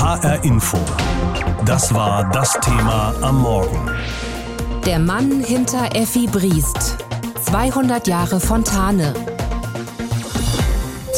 HR 0.00 0.42
Info. 0.44 0.78
Das 1.66 1.92
war 1.92 2.24
das 2.30 2.54
Thema 2.62 3.12
am 3.20 3.42
Morgen. 3.42 3.90
Der 4.86 4.98
Mann 4.98 5.44
hinter 5.44 5.94
Effi 5.94 6.26
Briest. 6.26 6.96
200 7.44 8.08
Jahre 8.08 8.40
Fontane. 8.40 9.12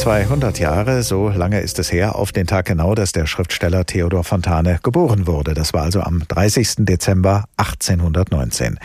200 0.02 0.58
Jahre, 0.58 1.04
so 1.04 1.28
lange 1.28 1.60
ist 1.60 1.78
es 1.78 1.92
her, 1.92 2.16
auf 2.16 2.32
den 2.32 2.48
Tag 2.48 2.66
genau, 2.66 2.96
dass 2.96 3.12
der 3.12 3.28
Schriftsteller 3.28 3.86
Theodor 3.86 4.24
Fontane 4.24 4.80
geboren 4.82 5.28
wurde. 5.28 5.54
Das 5.54 5.72
war 5.74 5.82
also 5.82 6.00
am 6.00 6.24
30. 6.26 6.78
Dezember 6.78 7.44
1819. 7.56 8.80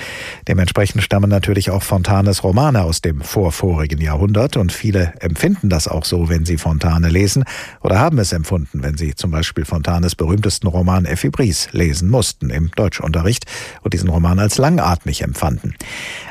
Dementsprechend 0.47 1.01
stammen 1.01 1.31
natürlich 1.31 1.71
auch 1.71 1.81
Fontanes 1.81 2.43
Romane 2.43 2.83
aus 2.83 3.01
dem 3.01 3.21
vorvorigen 3.21 3.99
Jahrhundert 3.99 4.57
und 4.57 4.71
viele 4.71 5.13
empfinden 5.19 5.69
das 5.69 5.87
auch 5.87 6.05
so, 6.05 6.29
wenn 6.29 6.45
sie 6.45 6.59
Fontane 6.59 7.09
lesen 7.09 7.45
oder 7.81 7.97
haben 7.97 8.19
es 8.19 8.31
empfunden, 8.31 8.83
wenn 8.83 8.95
sie 8.95 9.15
zum 9.15 9.31
Beispiel 9.31 9.65
Fontanes 9.65 10.13
berühmtesten 10.13 10.67
Roman 10.67 11.05
Effi 11.05 11.31
Bries 11.31 11.69
lesen 11.71 12.09
mussten 12.09 12.51
im 12.51 12.69
Deutschunterricht 12.75 13.45
und 13.81 13.95
diesen 13.95 14.09
Roman 14.09 14.37
als 14.37 14.59
langatmig 14.59 15.23
empfanden. 15.23 15.73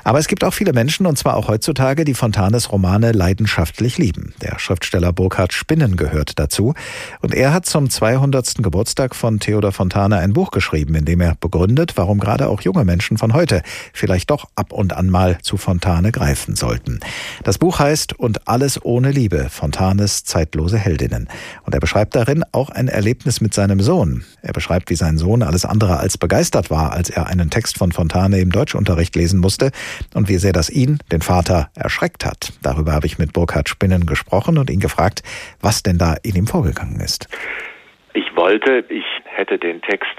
Aber 0.04 0.20
es 0.20 0.28
gibt 0.28 0.44
auch 0.44 0.54
viele 0.54 0.72
Menschen, 0.72 1.06
und 1.06 1.18
zwar 1.18 1.34
auch 1.34 1.48
heutzutage, 1.48 2.04
die 2.04 2.14
Fontanes 2.14 2.70
Romane 2.70 3.10
leidenschaftlich 3.10 3.98
lieben. 3.98 4.32
Der 4.40 4.60
Schriftsteller 4.76 5.14
Burkhard 5.14 5.54
Spinnen 5.54 5.96
gehört 5.96 6.38
dazu. 6.38 6.74
Und 7.22 7.32
er 7.32 7.54
hat 7.54 7.64
zum 7.64 7.88
200. 7.88 8.56
Geburtstag 8.56 9.14
von 9.14 9.40
Theodor 9.40 9.72
Fontane 9.72 10.18
ein 10.18 10.34
Buch 10.34 10.50
geschrieben, 10.50 10.94
in 10.96 11.06
dem 11.06 11.22
er 11.22 11.34
begründet, 11.34 11.94
warum 11.96 12.20
gerade 12.20 12.48
auch 12.48 12.60
junge 12.60 12.84
Menschen 12.84 13.16
von 13.16 13.32
heute 13.32 13.62
vielleicht 13.94 14.30
doch 14.30 14.44
ab 14.54 14.74
und 14.74 14.92
an 14.92 15.08
mal 15.08 15.38
zu 15.40 15.56
Fontane 15.56 16.12
greifen 16.12 16.56
sollten. 16.56 17.00
Das 17.42 17.56
Buch 17.56 17.78
heißt 17.78 18.18
Und 18.18 18.48
alles 18.48 18.84
ohne 18.84 19.12
Liebe, 19.12 19.48
Fontanes 19.48 20.24
zeitlose 20.24 20.76
Heldinnen. 20.76 21.28
Und 21.64 21.72
er 21.72 21.80
beschreibt 21.80 22.14
darin 22.14 22.44
auch 22.52 22.68
ein 22.68 22.88
Erlebnis 22.88 23.40
mit 23.40 23.54
seinem 23.54 23.80
Sohn. 23.80 24.24
Er 24.42 24.52
beschreibt, 24.52 24.90
wie 24.90 24.96
sein 24.96 25.16
Sohn 25.16 25.42
alles 25.42 25.64
andere 25.64 25.96
als 25.96 26.18
begeistert 26.18 26.70
war, 26.70 26.92
als 26.92 27.08
er 27.08 27.28
einen 27.28 27.48
Text 27.48 27.78
von 27.78 27.92
Fontane 27.92 28.40
im 28.40 28.50
Deutschunterricht 28.52 29.16
lesen 29.16 29.40
musste 29.40 29.70
und 30.12 30.28
wie 30.28 30.36
sehr 30.36 30.52
das 30.52 30.68
ihn, 30.68 30.98
den 31.10 31.22
Vater, 31.22 31.70
erschreckt 31.74 32.26
hat. 32.26 32.52
Darüber 32.60 32.92
habe 32.92 33.06
ich 33.06 33.16
mit 33.16 33.32
Burkhard 33.32 33.70
Spinnen 33.70 34.04
gesprochen 34.04 34.58
und 34.66 34.74
ihn 34.74 34.80
gefragt, 34.80 35.22
was 35.60 35.82
denn 35.82 35.98
da 35.98 36.16
in 36.22 36.34
ihm 36.34 36.46
vorgegangen 36.46 37.00
ist. 37.00 37.28
Ich 38.14 38.34
wollte, 38.34 38.84
ich 38.88 39.04
hätte 39.24 39.58
den 39.58 39.82
Text 39.82 40.16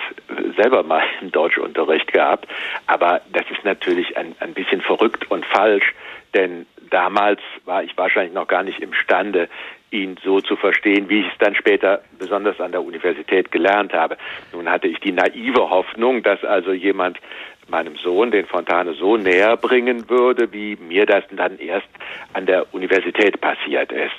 selber 0.55 0.83
mal 0.83 1.03
im 1.21 1.31
Deutschunterricht 1.31 2.11
gehabt, 2.13 2.47
aber 2.85 3.21
das 3.33 3.43
ist 3.51 3.63
natürlich 3.63 4.15
ein, 4.17 4.35
ein 4.39 4.53
bisschen 4.53 4.81
verrückt 4.81 5.29
und 5.29 5.45
falsch, 5.45 5.93
denn 6.33 6.65
damals 6.89 7.41
war 7.65 7.83
ich 7.83 7.97
wahrscheinlich 7.97 8.33
noch 8.33 8.47
gar 8.47 8.63
nicht 8.63 8.79
imstande, 8.79 9.49
ihn 9.89 10.17
so 10.23 10.41
zu 10.41 10.57
verstehen, 10.57 11.09
wie 11.09 11.21
ich 11.21 11.27
es 11.27 11.37
dann 11.39 11.55
später 11.55 12.01
besonders 12.19 12.59
an 12.59 12.71
der 12.71 12.83
Universität 12.83 13.51
gelernt 13.51 13.93
habe. 13.93 14.17
Nun 14.51 14.69
hatte 14.69 14.87
ich 14.87 14.99
die 14.99 15.13
naive 15.13 15.69
Hoffnung, 15.69 16.23
dass 16.23 16.43
also 16.43 16.73
jemand 16.73 17.19
meinem 17.69 17.95
Sohn 17.97 18.31
den 18.31 18.45
Fontane 18.45 18.93
so 18.93 19.17
näher 19.17 19.57
bringen 19.57 20.09
würde, 20.09 20.51
wie 20.51 20.75
mir 20.77 21.05
das 21.05 21.23
dann 21.35 21.57
erst 21.59 21.87
an 22.33 22.45
der 22.45 22.73
Universität 22.73 23.39
passiert 23.41 23.91
ist. 23.91 24.13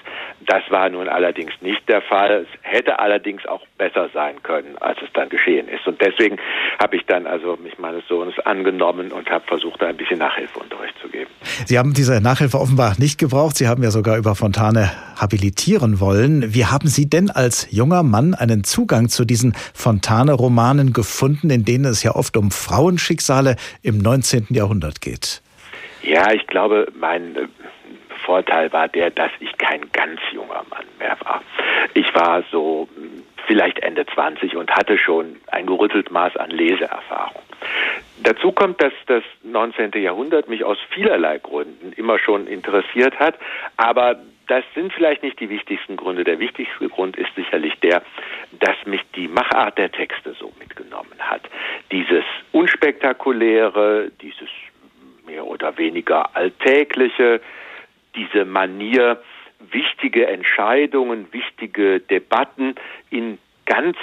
Das 0.47 0.63
war 0.71 0.89
nun 0.89 1.09
allerdings 1.09 1.53
nicht 1.61 1.89
der 1.89 2.01
Fall. 2.03 2.47
Es 2.47 2.59
hätte 2.63 2.99
allerdings 2.99 3.45
auch 3.47 3.63
besser 3.77 4.09
sein 4.15 4.43
können, 4.43 4.77
als 4.79 4.99
es 5.03 5.09
dann 5.13 5.29
geschehen 5.29 5.69
ist. 5.69 5.87
Und 5.87 6.01
deswegen 6.01 6.37
habe 6.81 6.97
ich 6.97 7.05
dann 7.07 7.27
also 7.27 7.57
mich 7.63 7.79
meines 7.79 8.07
Sohnes 8.09 8.39
angenommen 8.41 9.13
und 9.13 9.29
habe 9.31 9.45
versucht, 9.47 9.83
ein 9.83 9.97
bisschen 9.97 10.19
Nachhilfeunterricht 10.19 10.95
zu 11.01 11.09
geben. 11.09 11.31
Sie 11.67 11.79
haben 11.79 11.93
diese 11.93 12.21
Nachhilfe 12.21 12.59
offenbar 12.59 12.95
nicht 12.99 13.19
gebraucht. 13.19 13.57
Sie 13.57 13.69
haben 13.69 13.83
ja 13.83 13.91
sogar 13.91 14.17
über 14.17 14.35
Fontane 14.35 14.91
habilitieren 15.17 16.01
wollen. 16.01 16.55
Wie 16.55 16.67
haben 16.67 16.89
Sie 16.89 17.11
denn 17.11 17.31
als 17.31 17.69
junger 17.71 18.03
Mann 18.03 18.35
einen 18.35 18.65
Zugang 18.65 19.09
zu 19.09 19.25
diesen 19.25 19.55
Fontane-Romanen 19.75 20.93
gefunden, 20.93 21.51
in 21.51 21.65
denen 21.65 21.85
es 21.85 22.03
ja 22.03 22.15
oft 22.15 22.37
um 22.37 22.51
Frauenschicksale 23.39 23.57
im 23.83 23.99
19. 23.99 24.47
Jahrhundert 24.51 25.01
geht? 25.01 25.43
Ja, 26.03 26.33
ich 26.33 26.47
glaube, 26.47 26.89
mein 26.99 27.37
äh, 27.37 27.49
Vorteil 28.25 28.73
war 28.73 28.89
der, 28.89 29.11
dass 29.11 29.31
ich 29.41 29.57
kein 29.59 29.81
ganz 29.93 30.21
junger 30.33 30.65
Mann 30.71 30.87
mehr 30.99 31.17
war. 31.25 31.43
Ich 31.95 32.15
war 32.15 32.43
so 32.51 32.89
hm, 32.95 33.23
vielleicht 33.47 33.81
Ende 33.81 34.05
20 34.07 34.57
und 34.57 34.71
hatte 34.71 34.99
schon 34.99 35.37
ein 35.49 35.67
gerüttelt 35.67 36.11
Maß 36.11 36.37
an 36.37 36.51
Leseerfahrung. 36.51 37.43
Dazu 38.23 38.53
kommt, 38.53 38.83
dass 38.83 38.93
das 39.07 39.23
19. 39.43 39.93
Jahrhundert 40.03 40.49
mich 40.49 40.65
aus 40.65 40.79
vielerlei 40.91 41.39
Gründen 41.39 41.93
immer 41.93 42.19
schon 42.19 42.47
interessiert 42.47 43.19
hat, 43.19 43.37
aber 43.77 44.21
das 44.49 44.65
sind 44.75 44.93
vielleicht 44.93 45.23
nicht 45.23 45.39
die 45.41 45.51
wichtigsten 45.51 45.97
Gründe. 45.97 46.25
Der 46.25 46.39
wichtigste 46.41 46.89
Grund 46.89 47.17
ist 47.17 47.35
sicherlich 47.37 47.75
der, 47.81 48.03
dass 48.59 48.77
mich 48.87 49.03
die 49.15 49.29
Machart 49.29 49.79
der 49.79 49.93
Texte 49.93 50.35
so 50.39 50.53
mitgenommen 50.59 51.19
hat. 51.19 51.43
Dieses 51.93 52.25
unspektakuläre, 52.53 54.11
dieses 54.21 54.49
mehr 55.27 55.47
oder 55.47 55.77
weniger 55.77 56.35
alltägliche, 56.35 57.41
diese 58.15 58.47
Manier, 58.47 59.23
wichtige 59.71 60.27
Entscheidungen, 60.27 61.31
wichtige 61.33 62.01
Debatten 62.01 62.75
in 63.11 63.39
ganz 63.67 63.99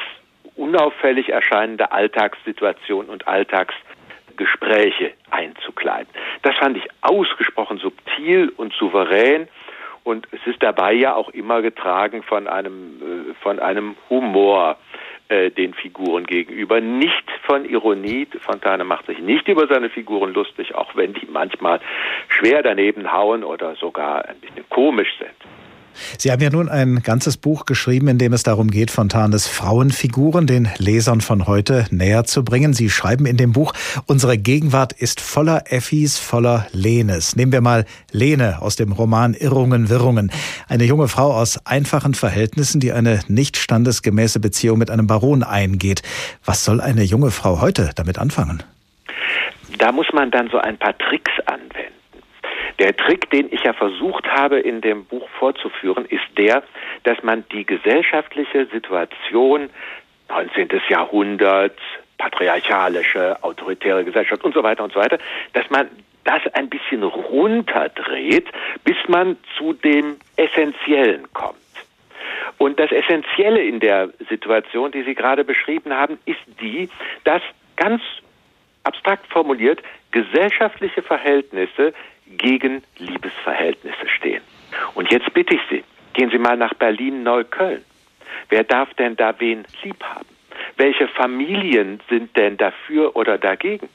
unauffällig 0.56 1.30
erscheinende 1.30 1.92
Alltagssituationen 1.92 3.10
und 3.10 3.28
Alltagsgespräche 3.28 5.14
einzukleiden. 5.32 6.14
Das 6.44 6.56
fand 6.56 6.78
ich 6.78 6.88
ausgesprochen 7.02 7.80
subtil 7.80 8.54
und 8.56 8.74
souverän 8.74 9.48
und 10.06 10.28
es 10.32 10.40
ist 10.46 10.62
dabei 10.62 10.94
ja 10.94 11.16
auch 11.16 11.30
immer 11.30 11.64
getragen 11.64 12.22
von 12.22 12.48
einem, 12.48 13.02
äh, 13.02 13.34
von 13.42 13.60
einem 13.60 13.96
Humor 14.08 14.78
äh, 15.30 15.50
den 15.50 15.74
Figuren 15.74 16.28
gegenüber, 16.28 16.80
nicht 16.80 17.24
von 17.42 17.66
Ironie. 17.66 18.28
Fontane 18.40 18.84
macht 18.84 19.08
sich 19.08 19.18
nicht 19.18 19.48
über 19.48 19.66
seine 19.68 19.90
Figuren 19.90 20.32
lustig, 20.34 20.76
auch 20.76 20.96
wenn 20.96 21.16
die 21.16 21.26
manchmal 21.26 21.80
schwer 22.28 22.62
daneben 22.62 23.12
hauen 23.12 23.44
oder 23.44 23.76
sogar 23.76 24.30
ein 24.30 24.40
bisschen 24.40 24.70
komisch 24.70 25.12
sind. 25.18 25.65
Sie 26.18 26.32
haben 26.32 26.42
ja 26.42 26.50
nun 26.50 26.70
ein 26.70 27.02
ganzes 27.04 27.38
Buch 27.38 27.66
geschrieben, 27.66 28.08
in 28.08 28.18
dem 28.18 28.34
es 28.34 28.44
darum 28.44 28.70
geht, 28.70 28.92
Fontanes 28.92 29.48
Frauenfiguren 29.48 30.48
den 30.48 30.70
Lesern 30.78 31.22
von 31.22 31.48
heute 31.48 31.86
näher 31.92 32.24
zu 32.24 32.44
bringen. 32.44 32.74
Sie 32.74 32.90
schreiben 32.90 33.26
in 33.26 33.38
dem 33.38 33.52
Buch, 33.52 33.74
unsere 34.06 34.38
Gegenwart 34.38 34.94
ist 34.94 35.22
voller 35.22 35.72
Effis, 35.72 36.18
voller 36.18 36.68
Lenes. 36.72 37.36
Nehmen 37.36 37.52
wir 37.52 37.62
mal 37.62 37.86
Lene 38.12 38.62
aus 38.62 38.76
dem 38.76 38.92
Roman 38.92 39.34
Irrungen, 39.34 39.90
Wirrungen. 39.90 40.32
Eine 40.68 40.86
junge 40.86 41.08
Frau 41.08 41.34
aus 41.34 41.66
einfachen 41.66 42.14
Verhältnissen, 42.14 42.80
die 42.80 42.92
eine 42.92 43.20
nicht 43.28 43.58
standesgemäße 43.58 44.40
Beziehung 44.40 44.78
mit 44.78 44.90
einem 44.90 45.08
Baron 45.08 45.44
eingeht. 45.44 46.02
Was 46.44 46.66
soll 46.66 46.82
eine 46.82 47.04
junge 47.04 47.32
Frau 47.32 47.62
heute 47.62 47.92
damit 47.96 48.18
anfangen? 48.20 48.64
Da 49.78 49.92
muss 49.92 50.08
man 50.14 50.32
dann 50.32 50.50
so 50.50 50.58
ein 50.58 50.78
paar 50.78 50.98
Tricks 50.98 51.32
anwenden. 51.46 51.94
Der 52.80 52.96
Trick, 52.96 53.30
den 53.30 53.52
ich 53.52 53.64
ja 53.64 53.74
versucht 53.74 54.28
habe 54.28 54.60
in 54.60 54.82
dem 54.82 55.06
Buch 55.06 55.28
vorzuführen, 55.40 56.06
ist 56.06 56.26
der, 56.38 56.64
dass 57.04 57.22
man 57.24 57.46
die 57.52 57.66
gesellschaftliche 57.66 58.66
Situation 58.68 59.70
19. 60.30 60.70
Jahrhundert, 60.90 61.78
patriarchalische, 62.18 63.42
autoritäre 63.44 64.04
Gesellschaft 64.04 64.44
und 64.44 64.54
so 64.54 64.64
weiter 64.64 64.84
und 64.84 64.94
so 64.94 65.00
weiter, 65.00 65.20
dass 65.54 65.70
man 65.70 65.90
das 66.24 66.42
ein 66.54 66.70
bisschen 66.70 67.04
runterdreht, 67.04 68.48
bis 68.84 68.98
man 69.08 69.38
zu 69.58 69.74
dem 69.74 70.18
Essentiellen 70.36 71.32
kommt. 71.34 71.56
Und 72.58 72.80
das 72.80 72.92
Essentielle 72.92 73.64
in 73.64 73.80
der 73.80 74.10
Situation, 74.30 74.92
die 74.92 75.04
Sie 75.04 75.14
gerade 75.14 75.44
beschrieben 75.44 75.94
haben, 75.94 76.18
ist 76.26 76.40
die, 76.60 76.90
dass 77.24 77.42
ganz 77.76 78.02
abstrakt 78.84 79.28
formuliert 79.28 79.82
gesellschaftliche 80.12 81.02
Verhältnisse 81.02 81.94
gegen 82.28 82.84
Liebesverhältnisse 82.98 84.08
stehen. 84.18 84.42
Und 84.94 85.12
jetzt 85.12 85.34
bitte 85.34 85.56
ich 85.56 85.62
Sie, 85.70 85.84
gehen 86.14 86.30
Sie 86.30 86.38
mal 86.38 86.58
nach 86.58 86.74
Berlin-Neukölln. 86.74 87.84
Wer 88.50 88.64
darf 88.64 88.94
denn 88.96 89.16
da 89.16 89.36
wen 89.40 89.66
lieb 89.84 90.04
haben? 90.04 90.28
Welche 90.78 91.08
Familien 91.08 92.00
sind 92.10 92.36
denn 92.36 92.58
dafür 92.58 93.16
oder 93.16 93.38
dagegen? 93.38 93.90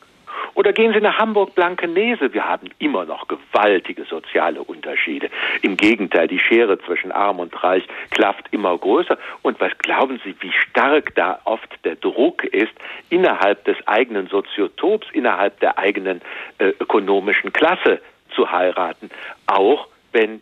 Oder 0.54 0.72
gehen 0.72 0.92
Sie 0.92 1.00
nach 1.00 1.18
Hamburg-Blankenese. 1.18 2.32
Wir 2.32 2.46
haben 2.46 2.68
immer 2.78 3.04
noch 3.04 3.28
gewaltige 3.28 4.04
soziale 4.04 4.62
Unterschiede. 4.62 5.30
Im 5.62 5.76
Gegenteil, 5.76 6.28
die 6.28 6.38
Schere 6.38 6.78
zwischen 6.80 7.12
Arm 7.12 7.38
und 7.38 7.62
Reich 7.62 7.86
klafft 8.10 8.46
immer 8.50 8.76
größer. 8.76 9.18
Und 9.42 9.60
was 9.60 9.76
glauben 9.78 10.20
Sie, 10.24 10.34
wie 10.40 10.52
stark 10.52 11.14
da 11.14 11.40
oft 11.44 11.68
der 11.84 11.96
Druck 11.96 12.44
ist 12.44 12.72
innerhalb 13.10 13.64
des 13.64 13.76
eigenen 13.86 14.28
Soziotops, 14.28 15.08
innerhalb 15.12 15.58
der 15.60 15.78
eigenen 15.78 16.20
äh, 16.58 16.72
ökonomischen 16.80 17.52
Klasse 17.52 18.00
zu 18.34 18.50
heiraten, 18.50 19.10
auch 19.46 19.88
wenn 20.12 20.40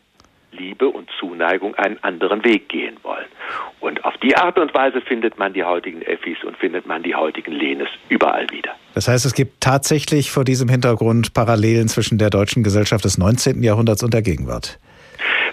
Liebe 0.51 0.89
und 0.89 1.09
Zuneigung 1.19 1.75
einen 1.75 2.03
anderen 2.03 2.43
Weg 2.45 2.69
gehen 2.69 2.97
wollen. 3.03 3.27
Und 3.81 4.05
auf 4.05 4.17
die 4.19 4.35
Art 4.35 4.59
und 4.59 4.75
Weise 4.75 5.01
findet 5.01 5.39
man 5.39 5.53
die 5.53 5.63
heutigen 5.63 6.03
Effis 6.03 6.39
und 6.45 6.57
findet 6.57 6.87
man 6.87 7.03
die 7.03 7.15
heutigen 7.15 7.53
Lenes 7.53 7.89
überall 8.09 8.49
wieder. 8.51 8.75
Das 8.95 9.09
heißt, 9.09 9.27
es 9.27 9.35
gibt 9.35 9.61
tatsächlich 9.61 10.31
vor 10.31 10.45
diesem 10.45 10.69
Hintergrund 10.69 11.35
Parallelen 11.35 11.89
zwischen 11.89 12.19
der 12.19 12.31
deutschen 12.31 12.63
Gesellschaft 12.63 13.05
des 13.05 13.19
19. 13.19 13.63
Jahrhunderts 13.63 14.03
und 14.03 14.15
der 14.15 14.23
Gegenwart. 14.23 14.79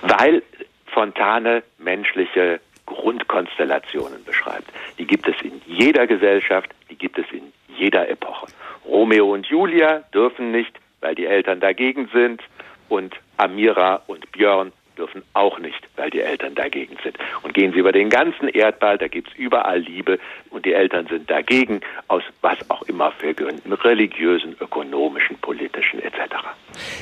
Weil 0.02 0.42
Fontane 0.86 1.62
menschliche 1.78 2.62
Grundkonstellationen 2.86 4.24
beschreibt. 4.24 4.72
Die 4.98 5.06
gibt 5.06 5.28
es 5.28 5.36
in 5.44 5.62
jeder 5.66 6.08
Gesellschaft, 6.08 6.70
die 6.90 6.96
gibt 6.96 7.18
es 7.18 7.26
in 7.32 7.52
jeder 7.78 8.08
Epoche. 8.08 8.48
Romeo 8.86 9.34
und 9.34 9.46
Julia 9.48 10.04
dürfen 10.14 10.52
nicht 10.52 10.74
weil 11.02 11.16
die 11.16 11.26
Eltern 11.26 11.60
dagegen 11.60 12.10
sind 12.14 12.42
und 12.90 13.16
Amira 13.38 14.02
und 14.08 14.32
Björn 14.32 14.72
dürfen 14.98 15.24
auch 15.34 15.60
nicht, 15.60 15.88
weil 15.96 16.10
die 16.10 16.22
Eltern 16.22 16.56
dagegen 16.56 16.98
sind. 17.04 17.18
Und 17.44 17.54
gehen 17.54 17.74
Sie 17.74 17.80
über 17.80 17.92
den 17.92 18.10
ganzen 18.10 18.48
Erdball, 18.48 18.98
da 18.98 19.08
gibt 19.08 19.30
es 19.30 19.36
überall 19.36 19.80
Liebe 19.80 20.20
und 20.50 20.66
die 20.66 20.74
Eltern 20.74 21.08
sind 21.08 21.30
dagegen, 21.30 21.82
aus 22.08 22.24
was 22.42 22.58
auch 22.70 22.84
immer 22.84 23.12
für 23.12 23.34
Gründen, 23.34 23.74
religiösen, 23.74 24.56
ökonomischen, 24.60 25.38
politischen 25.40 26.00
etc. 26.00 26.18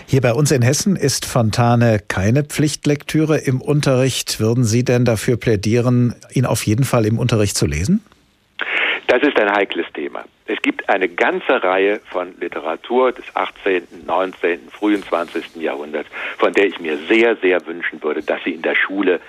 Hier 0.07 0.21
bei 0.21 0.33
uns 0.33 0.51
in 0.51 0.61
Hessen 0.61 0.95
ist 0.95 1.25
Fontane 1.25 1.99
keine 2.07 2.43
Pflichtlektüre 2.43 3.37
im 3.37 3.61
Unterricht. 3.61 4.39
Würden 4.39 4.63
Sie 4.63 4.83
denn 4.83 5.05
dafür 5.05 5.37
plädieren, 5.37 6.15
ihn 6.31 6.45
auf 6.45 6.65
jeden 6.65 6.83
Fall 6.83 7.05
im 7.05 7.19
Unterricht 7.19 7.55
zu 7.55 7.65
lesen? 7.65 8.03
Das 9.07 9.21
ist 9.21 9.37
ein 9.37 9.51
heikles 9.51 9.85
Thema. 9.93 10.23
Es 10.45 10.61
gibt 10.61 10.89
eine 10.89 11.07
ganze 11.07 11.63
Reihe 11.63 11.99
von 12.11 12.35
Literatur 12.39 13.11
des 13.11 13.25
18., 13.35 14.05
19., 14.05 14.69
frühen 14.69 15.03
20. 15.03 15.55
Jahrhunderts, 15.57 16.09
von 16.37 16.53
der 16.53 16.65
ich 16.65 16.79
mir 16.79 16.97
sehr, 17.07 17.35
sehr 17.37 17.65
wünschen 17.65 18.01
würde, 18.03 18.21
dass 18.23 18.43
sie 18.43 18.51
in 18.51 18.61
der 18.61 18.75
Schule 18.75 19.19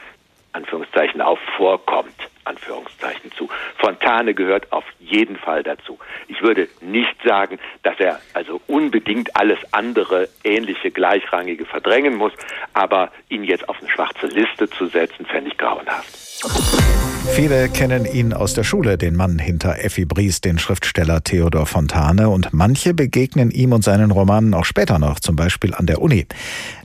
Anführungszeichen 0.53 1.21
auch 1.21 1.39
vorkommt, 1.57 2.15
Anführungszeichen 2.45 3.33
zu. 3.33 3.49
Fontane 3.79 4.35
gehört 4.35 4.73
auf 4.73 4.85
jeden 5.01 5.37
Fall 5.37 5.63
dazu. 5.63 5.99
Ich 6.29 6.43
würde 6.43 6.69
nicht 6.81 7.17
sagen, 7.25 7.59
dass 7.83 7.99
er 7.99 8.21
also 8.35 8.61
unbedingt 8.67 9.37
alles 9.37 9.59
andere 9.73 10.29
ähnliche 10.45 10.91
gleichrangige 10.91 11.65
verdrängen 11.65 12.15
muss, 12.15 12.33
aber 12.73 13.11
ihn 13.29 13.45
jetzt 13.45 13.69
auf 13.69 13.81
eine 13.81 13.91
schwarze 13.91 14.27
Liste 14.27 14.71
zu 14.71 14.87
setzen, 14.87 15.27
fände 15.27 15.51
ich 15.51 15.59
grauenhaft. 15.59 17.14
Viele 17.33 17.69
kennen 17.69 18.05
ihn 18.05 18.33
aus 18.33 18.55
der 18.55 18.63
Schule, 18.63 18.97
den 18.97 19.17
Mann 19.17 19.39
hinter 19.39 19.85
Effi 19.85 20.05
Bries, 20.05 20.41
den 20.41 20.59
Schriftsteller 20.59 21.25
Theodor 21.25 21.67
Fontane, 21.67 22.29
und 22.29 22.53
manche 22.53 22.95
begegnen 22.95 23.51
ihm 23.51 23.73
und 23.73 23.83
seinen 23.83 24.13
Romanen 24.13 24.55
auch 24.55 24.65
später 24.65 24.99
noch, 24.99 25.19
zum 25.19 25.35
Beispiel 25.35 25.75
an 25.75 25.87
der 25.87 26.01
Uni. 26.01 26.27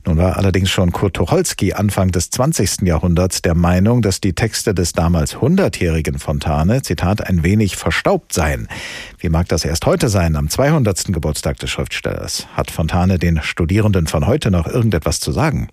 Nun 0.06 0.16
war 0.16 0.38
allerdings 0.38 0.70
schon 0.70 0.92
Kurt 0.92 1.14
Tucholsky 1.14 1.74
Anfang 1.74 2.10
des 2.10 2.30
20. 2.30 2.82
Jahrhunderts 2.82 3.42
der 3.42 3.54
Meinung, 3.54 4.02
dass 4.02 4.20
die 4.20 4.32
Texte 4.32 4.74
des 4.74 4.92
damals 4.92 5.40
hundertjährigen 5.40 6.18
Fontane, 6.18 6.82
Zitat, 6.82 7.26
ein 7.26 7.44
wenig 7.44 7.76
verstaubt 7.76 8.32
seien. 8.32 8.66
Wie 9.18 9.28
mag 9.28 9.48
das 9.48 9.64
erst 9.64 9.86
heute 9.86 10.08
sein, 10.08 10.36
am 10.36 10.48
200. 10.48 11.12
Geburtstag 11.12 11.58
des 11.58 11.70
Schriftstellers? 11.70 12.48
Hat 12.54 12.70
Fontane 12.70 13.18
den 13.18 13.40
Studierenden 13.42 14.06
von 14.06 14.26
heute 14.26 14.50
noch 14.50 14.66
irgendetwas 14.66 15.20
zu 15.20 15.32
sagen? 15.32 15.68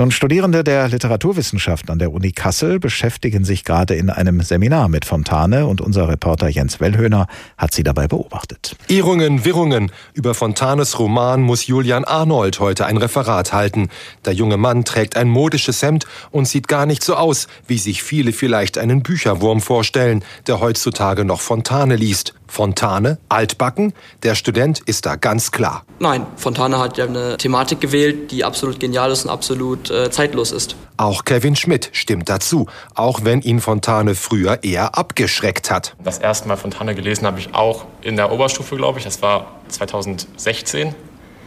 Nun, 0.00 0.10
Studierende 0.10 0.64
der 0.64 0.88
Literaturwissenschaften 0.88 1.90
an 1.90 1.98
der 1.98 2.10
Uni 2.10 2.32
Kassel 2.32 2.80
beschäftigen 2.80 3.44
sich 3.44 3.64
gerade 3.64 3.96
in 3.96 4.08
einem 4.08 4.40
Seminar 4.40 4.88
mit 4.88 5.04
Fontane 5.04 5.66
und 5.66 5.82
unser 5.82 6.08
Reporter 6.08 6.48
Jens 6.48 6.80
Wellhöhner 6.80 7.26
hat 7.58 7.74
sie 7.74 7.82
dabei 7.82 8.08
beobachtet. 8.08 8.76
Irrungen, 8.88 9.44
Wirrungen. 9.44 9.92
Über 10.14 10.32
Fontanes 10.32 10.98
Roman 10.98 11.42
muss 11.42 11.66
Julian 11.66 12.04
Arnold 12.04 12.60
heute 12.60 12.86
ein 12.86 12.96
Referat 12.96 13.52
halten. 13.52 13.90
Der 14.24 14.32
junge 14.32 14.56
Mann 14.56 14.86
trägt 14.86 15.18
ein 15.18 15.28
modisches 15.28 15.82
Hemd 15.82 16.06
und 16.30 16.48
sieht 16.48 16.66
gar 16.66 16.86
nicht 16.86 17.04
so 17.04 17.16
aus, 17.16 17.46
wie 17.66 17.76
sich 17.76 18.02
viele 18.02 18.32
vielleicht 18.32 18.78
einen 18.78 19.02
Bücherwurm 19.02 19.60
vorstellen, 19.60 20.24
der 20.46 20.60
heutzutage 20.60 21.26
noch 21.26 21.42
Fontane 21.42 21.96
liest. 21.96 22.32
Fontane, 22.50 23.18
altbacken, 23.28 23.92
der 24.24 24.34
Student 24.34 24.80
ist 24.80 25.06
da 25.06 25.14
ganz 25.14 25.52
klar. 25.52 25.84
Nein, 26.00 26.26
Fontane 26.36 26.78
hat 26.78 26.98
ja 26.98 27.04
eine 27.04 27.36
Thematik 27.36 27.80
gewählt, 27.80 28.32
die 28.32 28.44
absolut 28.44 28.80
genial 28.80 29.12
ist 29.12 29.24
und 29.24 29.30
absolut 29.30 29.89
äh, 29.90 30.10
zeitlos 30.10 30.52
ist. 30.52 30.76
Auch 30.96 31.24
Kevin 31.24 31.56
Schmidt 31.56 31.90
stimmt 31.92 32.28
dazu, 32.28 32.66
auch 32.94 33.20
wenn 33.24 33.40
ihn 33.42 33.60
Fontane 33.60 34.14
früher 34.14 34.62
eher 34.62 34.96
abgeschreckt 34.96 35.70
hat. 35.70 35.96
Das 36.02 36.18
erste 36.18 36.48
Mal 36.48 36.56
Fontane 36.56 36.94
gelesen 36.94 37.26
habe 37.26 37.38
ich 37.38 37.54
auch 37.54 37.84
in 38.02 38.16
der 38.16 38.32
Oberstufe, 38.32 38.76
glaube 38.76 38.98
ich. 38.98 39.04
Das 39.04 39.20
war 39.22 39.60
2016. 39.68 40.94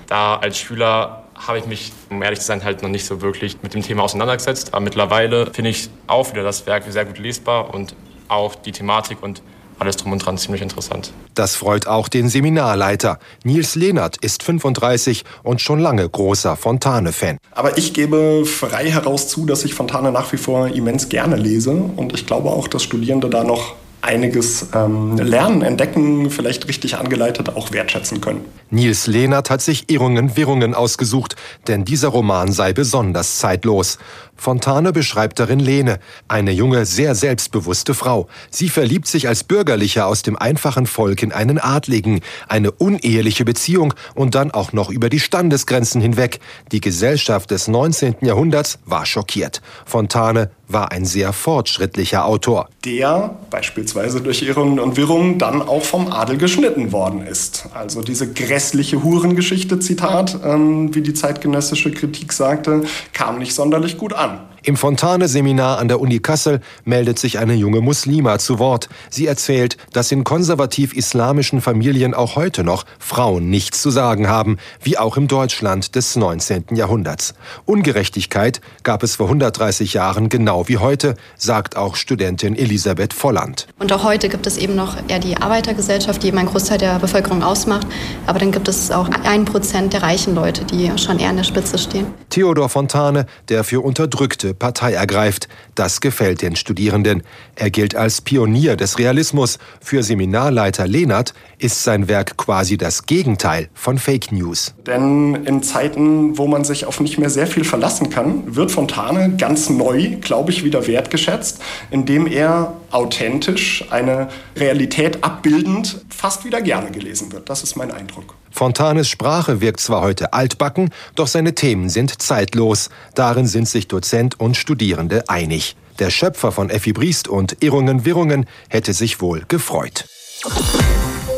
Da 0.08 0.36
als 0.36 0.58
Schüler 0.58 1.24
habe 1.36 1.58
ich 1.58 1.66
mich, 1.66 1.92
um 2.10 2.22
ehrlich 2.22 2.40
zu 2.40 2.46
sein, 2.46 2.64
halt 2.64 2.82
noch 2.84 2.90
nicht 2.90 3.06
so 3.06 3.22
wirklich 3.22 3.58
mit 3.62 3.74
dem 3.74 3.82
Thema 3.82 4.04
auseinandergesetzt. 4.04 4.74
Aber 4.74 4.84
mittlerweile 4.84 5.52
finde 5.52 5.72
ich 5.72 5.90
auch 6.08 6.32
wieder 6.32 6.44
das 6.44 6.66
Werk 6.66 6.84
sehr 6.88 7.06
gut 7.06 7.18
lesbar 7.18 7.74
und 7.74 7.96
auch 8.28 8.56
die 8.56 8.72
Thematik 8.72 9.22
und 9.22 9.42
alles 9.80 9.98
drum 9.98 10.12
und 10.12 10.20
dran 10.20 10.38
ziemlich 10.38 10.62
interessant. 10.62 11.12
Das 11.36 11.56
freut 11.56 11.88
auch 11.88 12.08
den 12.08 12.30
Seminarleiter. 12.30 13.20
Nils 13.44 13.75
Lehnert 13.75 14.18
ist 14.18 14.44
35 14.44 15.24
und 15.44 15.62
schon 15.62 15.80
lange 15.80 16.08
großer 16.08 16.56
Fontane-Fan. 16.56 17.38
Aber 17.51 17.77
ich 17.77 17.94
gebe 17.94 18.46
frei 18.46 18.89
heraus 18.89 19.27
zu, 19.27 19.46
dass 19.46 19.65
ich 19.65 19.74
Fontane 19.74 20.12
nach 20.12 20.32
wie 20.34 20.38
vor 20.38 20.68
immens 20.68 21.10
gerne 21.10 21.36
lese. 21.36 21.72
Und 21.72 22.13
ich 22.13 22.25
glaube 22.25 22.50
auch, 22.50 22.68
dass 22.68 22.84
Studierende 22.84 23.30
da 23.30 23.44
noch 23.44 23.75
einiges 24.03 24.68
ähm, 24.75 25.18
lernen, 25.18 25.62
entdecken, 25.62 26.30
vielleicht 26.30 26.68
richtig 26.68 26.98
angeleitet 26.98 27.50
auch 27.56 27.72
wertschätzen 27.72 28.20
können. 28.20 28.44
Nils 28.70 29.08
Lehnert 29.08 29.50
hat 29.50 29.62
sich 29.62 29.89
Irrungen, 29.89 30.36
Wirrungen 30.36 30.74
ausgesucht, 30.74 31.36
denn 31.68 31.86
dieser 31.86 32.10
Roman 32.10 32.51
sei 32.51 32.74
besonders 32.74 33.38
zeitlos. 33.38 33.98
Fontane 34.36 34.92
beschreibt 34.92 35.40
darin 35.40 35.60
Lene, 35.60 36.00
eine 36.28 36.52
junge, 36.52 36.86
sehr 36.86 37.16
selbstbewusste 37.16 37.94
Frau. 37.94 38.28
Sie 38.50 38.70
verliebt 38.70 39.08
sich 39.08 39.28
als 39.28 39.44
Bürgerlicher 39.44 40.08
aus 40.08 40.22
dem 40.22 40.36
einfachen 40.36 40.86
Volk 40.86 41.24
in 41.24 41.32
einen 41.32 41.60
Adligen, 41.60 42.22
eine 42.48 42.72
uneheliche 42.72 43.46
Beziehung 43.46 43.94
und 44.16 44.36
dann 44.36 44.52
auch 44.52 44.74
noch 44.74 44.90
über 44.90 45.10
die 45.10 45.20
Standesgrenzen 45.20 46.02
hinweg. 46.02 46.40
Die 46.72 46.82
Gesellschaft 46.82 47.52
des 47.52 47.68
19. 47.68 48.18
Jahrhunderts 48.22 48.80
war 48.86 49.06
schockiert. 49.06 49.62
Fontane 49.86 50.50
war 50.68 50.92
ein 50.92 51.06
sehr 51.06 51.32
fortschrittlicher 51.34 52.25
Autor. 52.25 52.68
Der 52.84 53.38
beispielsweise 53.50 54.22
durch 54.22 54.42
Irrungen 54.42 54.80
und 54.80 54.98
Wirrungen 54.98 55.38
dann 55.38 55.62
auch 55.62 55.84
vom 55.84 56.12
Adel 56.12 56.38
geschnitten 56.38 56.92
worden 56.92 57.25
ist. 57.25 57.70
Also 57.74 58.02
diese 58.02 58.32
grässliche 58.34 59.04
Hurengeschichte, 59.04 59.80
Zitat, 59.80 60.38
ähm, 60.44 60.94
wie 60.96 61.02
die 61.02 61.13
zeitgenössische 61.13 61.92
Kritik 61.92 62.34
sagte, 62.34 62.84
kam 63.13 63.38
nicht 63.38 63.54
sonderlich 63.54 63.98
gut 63.98 64.13
an. 64.13 64.33
Im 64.65 64.77
Fontane-Seminar 64.77 65.77
an 65.77 65.89
der 65.89 66.00
Uni 66.00 66.20
Kassel 66.20 66.62
meldet 66.86 67.20
sich 67.20 67.38
eine 67.38 67.53
junge 67.53 67.82
Muslima 67.82 68.39
zu 68.39 68.60
Wort. 68.60 68.88
Sie 69.10 69.27
erzählt, 69.27 69.75
dass 69.91 70.10
in 70.10 70.24
konservativ-islamischen 70.24 71.60
Familien 71.60 72.13
auch 72.13 72.38
heute 72.38 72.63
noch 72.63 72.86
Frauen 72.98 73.50
nichts 73.50 73.82
zu 73.82 73.89
sagen 73.91 74.29
haben, 74.29 74.55
wie 74.82 74.98
auch 74.98 75.17
im 75.17 75.27
Deutschland 75.27 75.96
des 75.96 76.15
19. 76.15 76.75
Jahrhunderts. 76.75 77.34
Ungerechtigkeit 77.65 78.62
gab 78.83 79.03
es 79.03 79.18
vor 79.18 79.25
130 79.25 79.96
Jahren 79.96 80.29
genau 80.29 80.70
wie 80.70 80.77
heute, 80.77 81.16
sagt 81.35 81.75
auch 81.75 81.98
Studentin 81.98 82.55
Elisabeth 82.55 83.14
Volland. 83.14 83.68
Und 83.79 83.92
auch 83.92 84.05
heute 84.05 84.29
gibt 84.29 84.48
es 84.48 84.55
eben 84.55 84.75
noch 84.75 84.96
eher 85.09 85.20
die 85.20 85.35
Arbeitergesellschaft, 85.35 86.24
die 86.24 86.27
eben 86.27 86.38
einen 86.38 86.48
Großteil 86.48 86.77
der 86.77 87.00
Bevölkerung 87.00 87.44
ausmacht. 87.44 87.85
Aber 88.27 88.40
dann 88.40 88.53
gibt 88.53 88.70
es 88.70 88.92
auch 88.92 89.09
ein 89.25 89.44
Prozent 89.44 89.92
der 89.92 90.03
reichen 90.03 90.35
Leute, 90.35 90.64
die 90.64 90.90
schon 90.98 91.20
eher 91.20 91.31
an 91.31 91.35
der 91.35 91.44
Spitze 91.44 91.77
stehen. 91.77 92.07
Theodor 92.29 92.70
Fontane, 92.70 93.25
der 93.50 93.66
für 93.66 93.81
Unterdrückte 93.81 94.52
Partei 94.53 94.94
ergreift. 94.94 95.48
Das 95.75 96.01
gefällt 96.01 96.42
den 96.42 96.55
Studierenden. 96.55 97.24
Er 97.55 97.70
gilt 97.70 97.96
als 97.96 98.22
Pionier 98.22 98.75
des 98.75 99.00
Realismus. 99.00 99.59
Für 99.81 100.03
Seminarleiter 100.03 100.87
Lehnert 100.87 101.33
ist 101.57 101.83
sein 101.83 102.07
Werk 102.07 102.37
quasi 102.37 102.77
das 102.77 103.05
Gegenteil 103.05 103.70
von 103.74 103.98
Fake 103.98 104.31
News. 104.31 104.74
Denn 104.85 105.35
in 105.46 105.63
Zeiten, 105.63 106.37
wo 106.37 106.48
man 106.48 106.63
sich 106.63 106.85
auf 106.85 107.00
nicht 107.00 107.18
mehr 107.18 107.29
sehr 107.29 107.48
viel 107.48 107.63
verlassen 107.63 108.09
kann, 108.09 108.55
wird 108.55 108.72
Fontane 108.72 109.35
ganz 109.37 109.70
neu, 109.70 110.18
glaube 110.22 110.51
ich, 110.51 110.63
wieder 110.63 110.87
wertgeschätzt, 110.87 111.61
indem 111.92 112.27
er 112.27 112.74
authentisch 112.94 113.86
eine 113.90 114.29
Realität 114.56 115.24
abbildend 115.24 116.01
fast 116.10 116.46
wieder 116.46 116.62
gerne 116.62 116.92
gelesen 116.92 117.32
wird. 117.32 117.50
Das 117.50 117.64
ist 117.64 117.75
mein 117.75 117.92
Eindruck. 117.92 118.36
Fontanes 118.51 119.10
Sprache 119.10 119.62
wirkt 119.62 119.79
zwar 119.79 120.01
heute 120.01 120.34
altbacken, 120.34 120.92
doch 121.16 121.27
seine 121.27 121.56
Themen 121.56 121.90
sind 121.90 122.22
zeitlos. 122.22 122.90
Darin 123.16 123.48
sind 123.48 123.68
sich 123.68 123.88
Dozent 123.88 124.40
und 124.40 124.56
Studierende 124.56 125.27
einig. 125.27 125.75
Der 126.00 126.10
Schöpfer 126.10 126.51
von 126.51 126.70
Effi 126.70 126.94
Briest 126.94 127.27
und 127.27 127.58
Irrungen 127.64 128.06
Wirrungen 128.06 128.46
hätte 128.70 128.94
sich 128.94 129.22
wohl 129.22 129.44
gefreut. 129.48 130.06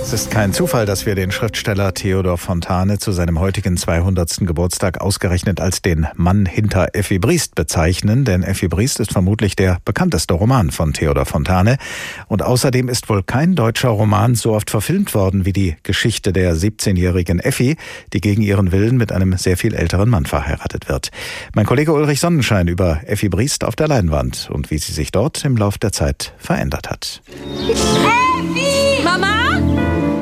Es 0.06 0.14
ist 0.14 0.30
kein 0.30 0.54
Zufall, 0.54 0.86
dass 0.86 1.08
wir 1.08 1.16
den 1.16 1.32
Schriftsteller 1.32 1.92
Theodor 1.96 2.38
Fontane 2.38 3.00
zu 3.00 3.12
seinem 3.12 3.40
heutigen 3.40 3.76
200. 3.76 4.42
Geburtstag 4.42 5.02
ausgerechnet 5.02 5.60
als 5.60 5.82
den 5.82 6.06
Mann 6.14 6.46
hinter 6.46 6.90
Effi 6.94 7.18
Briest 7.18 7.56
bezeichnen, 7.56 8.24
denn 8.24 8.44
Effi 8.44 8.68
Briest 8.68 9.00
ist 9.00 9.12
vermutlich 9.12 9.56
der 9.56 9.80
bekannteste 9.84 10.36
Roman 10.36 10.70
von 10.70 10.94
Theodor 10.94 11.26
Fontane. 11.26 11.80
Und 12.28 12.44
außerdem 12.44 12.88
ist 12.88 13.10
wohl 13.10 13.24
kein 13.24 13.56
deutscher 13.56 13.90
Roman 13.90 14.36
so 14.36 14.54
oft 14.54 14.70
verfilmt 14.70 15.16
worden 15.16 15.44
wie 15.44 15.54
die 15.54 15.76
Geschichte 15.82 16.32
der 16.32 16.56
17-jährigen 16.56 17.40
Effi, 17.40 17.76
die 18.14 18.22
gegen 18.22 18.44
ihren 18.44 18.72
Willen 18.72 18.98
mit 18.98 19.12
einem 19.12 19.36
sehr 19.38 19.58
viel 19.58 19.74
älteren 19.74 20.12
Mann 20.12 20.28
verheiratet 20.28 20.88
wird. 20.88 21.10
Mein 21.56 21.66
Kollege 21.66 21.94
Ulrich 21.94 22.20
Sonnenschein 22.20 22.68
über 22.68 23.02
Effi 23.08 23.28
Briest 23.28 23.64
auf 23.64 23.76
der 23.76 23.88
Leinwand 23.88 24.52
und 24.52 24.70
wie 24.70 24.78
sie 24.78 24.94
sich 24.94 25.12
dort 25.12 25.44
im 25.46 25.58
Lauf 25.58 25.80
der 25.80 25.92
Zeit 25.92 26.36
verändert 26.38 26.92
hat. 26.92 27.24
Effi! 27.58 29.04
Mama? 29.04 29.65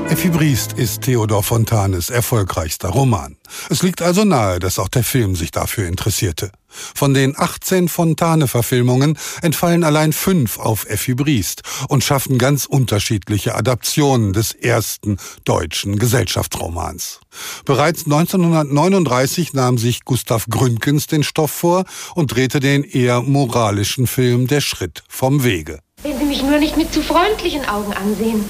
Effi 0.10 0.30
Briest 0.30 0.74
ist 0.74 1.02
Theodor 1.02 1.44
Fontanes 1.44 2.10
erfolgreichster 2.10 2.90
Roman. 2.90 3.38
Es 3.70 3.84
liegt 3.84 4.02
also 4.02 4.26
nahe, 4.26 4.60
dass 4.60 4.78
auch 4.78 4.90
der 4.90 5.04
Film 5.04 5.36
sich 5.36 5.52
dafür 5.52 5.88
interessierte. 5.88 6.52
Von 6.68 7.14
den 7.14 7.36
18 7.38 7.88
Fontane-Verfilmungen 7.88 9.18
entfallen 9.42 9.84
allein 9.84 10.12
fünf 10.12 10.60
auf 10.60 10.90
Effi 10.90 11.14
Briest 11.14 11.62
und 11.88 12.04
schaffen 12.04 12.38
ganz 12.38 12.66
unterschiedliche 12.66 13.56
Adaptionen 13.56 14.34
des 14.34 14.54
ersten 14.54 15.18
deutschen 15.46 15.98
Gesellschaftsromans. 15.98 17.20
Bereits 17.66 18.06
1939 18.06 19.54
nahm 19.54 19.78
sich 19.78 20.04
Gustav 20.04 20.48
Gründgens 20.50 21.08
den 21.08 21.24
Stoff 21.24 21.52
vor 21.52 21.86
und 22.14 22.36
drehte 22.36 22.60
den 22.60 22.84
eher 22.84 23.22
moralischen 23.22 24.08
Film 24.08 24.48
Der 24.48 24.62
Schritt 24.62 25.04
vom 25.08 25.44
Wege. 25.44 25.80
Wenn 26.04 26.20
Sie 26.20 26.26
mich 26.26 26.44
nur 26.44 26.58
nicht 26.58 26.76
mit 26.76 26.94
zu 26.94 27.02
freundlichen 27.02 27.66
Augen 27.66 27.94
ansehen. 27.94 28.44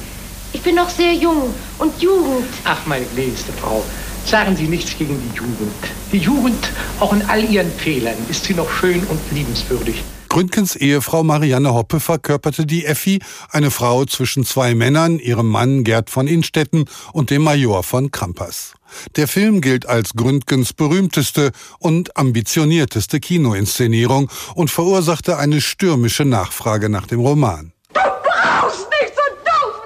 Ich 0.53 0.61
bin 0.61 0.75
noch 0.75 0.89
sehr 0.89 1.13
jung 1.13 1.53
und 1.79 2.01
Jugend. 2.01 2.47
Ach, 2.63 2.85
meine 2.85 3.05
gnädigste 3.05 3.51
Frau, 3.53 3.83
sagen 4.25 4.55
Sie 4.55 4.67
nichts 4.67 4.97
gegen 4.97 5.19
die 5.19 5.35
Jugend. 5.37 5.73
Die 6.11 6.19
Jugend, 6.19 6.69
auch 6.99 7.11
in 7.11 7.23
all 7.23 7.43
ihren 7.43 7.71
Fehlern, 7.71 8.15
ist 8.29 8.45
sie 8.45 8.53
noch 8.53 8.71
schön 8.71 9.03
und 9.05 9.19
liebenswürdig. 9.31 10.03
Gründgens 10.29 10.75
Ehefrau 10.75 11.23
Marianne 11.23 11.75
Hoppe 11.75 11.99
verkörperte 11.99 12.65
die 12.65 12.85
Effi, 12.85 13.19
eine 13.51 13.69
Frau 13.69 14.05
zwischen 14.05 14.43
zwei 14.43 14.73
Männern, 14.73 15.19
ihrem 15.19 15.47
Mann 15.47 15.83
Gerd 15.83 16.09
von 16.09 16.25
Innstetten 16.25 16.85
und 17.11 17.29
dem 17.29 17.43
Major 17.43 17.83
von 17.83 18.09
Krampas. 18.09 18.73
Der 19.15 19.27
Film 19.27 19.61
gilt 19.61 19.85
als 19.85 20.13
Gründgens 20.13 20.73
berühmteste 20.73 21.51
und 21.77 22.17
ambitionierteste 22.17 23.19
Kinoinszenierung 23.19 24.29
und 24.55 24.71
verursachte 24.71 25.37
eine 25.37 25.61
stürmische 25.61 26.25
Nachfrage 26.25 26.89
nach 26.89 27.05
dem 27.05 27.19
Roman. 27.19 27.71
Du 27.93 27.99
brauchst 27.99 28.87
nicht 28.89 29.13
so 29.13 29.21
doof! 29.45 29.81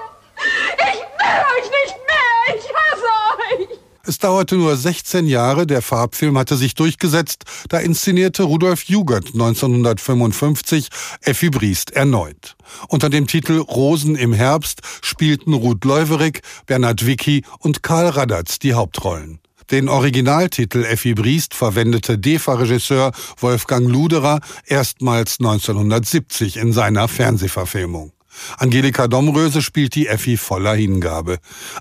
Ich 0.78 1.00
will 1.18 1.42
euch 1.56 1.70
nicht 1.84 1.96
mehr! 2.06 2.56
Ich 2.56 2.64
hasse 2.72 3.10
euch! 3.58 3.78
Es 4.08 4.16
dauerte 4.16 4.56
nur 4.56 4.74
16 4.74 5.26
Jahre, 5.26 5.66
der 5.66 5.82
Farbfilm 5.82 6.38
hatte 6.38 6.56
sich 6.56 6.74
durchgesetzt, 6.74 7.44
da 7.68 7.78
inszenierte 7.78 8.44
Rudolf 8.44 8.84
Jugert 8.84 9.34
1955 9.34 10.88
Effi 11.20 11.50
Briest 11.50 11.90
erneut. 11.90 12.56
Unter 12.88 13.10
dem 13.10 13.26
Titel 13.26 13.58
Rosen 13.58 14.16
im 14.16 14.32
Herbst 14.32 14.80
spielten 15.02 15.52
Ruth 15.52 15.84
Leuwerig, 15.84 16.40
Bernhard 16.64 17.04
Wicki 17.04 17.44
und 17.58 17.82
Karl 17.82 18.08
Radatz 18.08 18.58
die 18.58 18.72
Hauptrollen. 18.72 19.40
Den 19.70 19.90
Originaltitel 19.90 20.84
Effi 20.84 21.12
Briest 21.12 21.52
verwendete 21.52 22.16
DEFA-Regisseur 22.16 23.12
Wolfgang 23.40 23.90
Luderer 23.90 24.40
erstmals 24.64 25.36
1970 25.38 26.56
in 26.56 26.72
seiner 26.72 27.08
Fernsehverfilmung. 27.08 28.12
Angelika 28.56 29.08
Domröse 29.08 29.62
spielt 29.62 29.94
die 29.94 30.06
Effi 30.06 30.36
voller 30.36 30.74
Hingabe. 30.74 31.38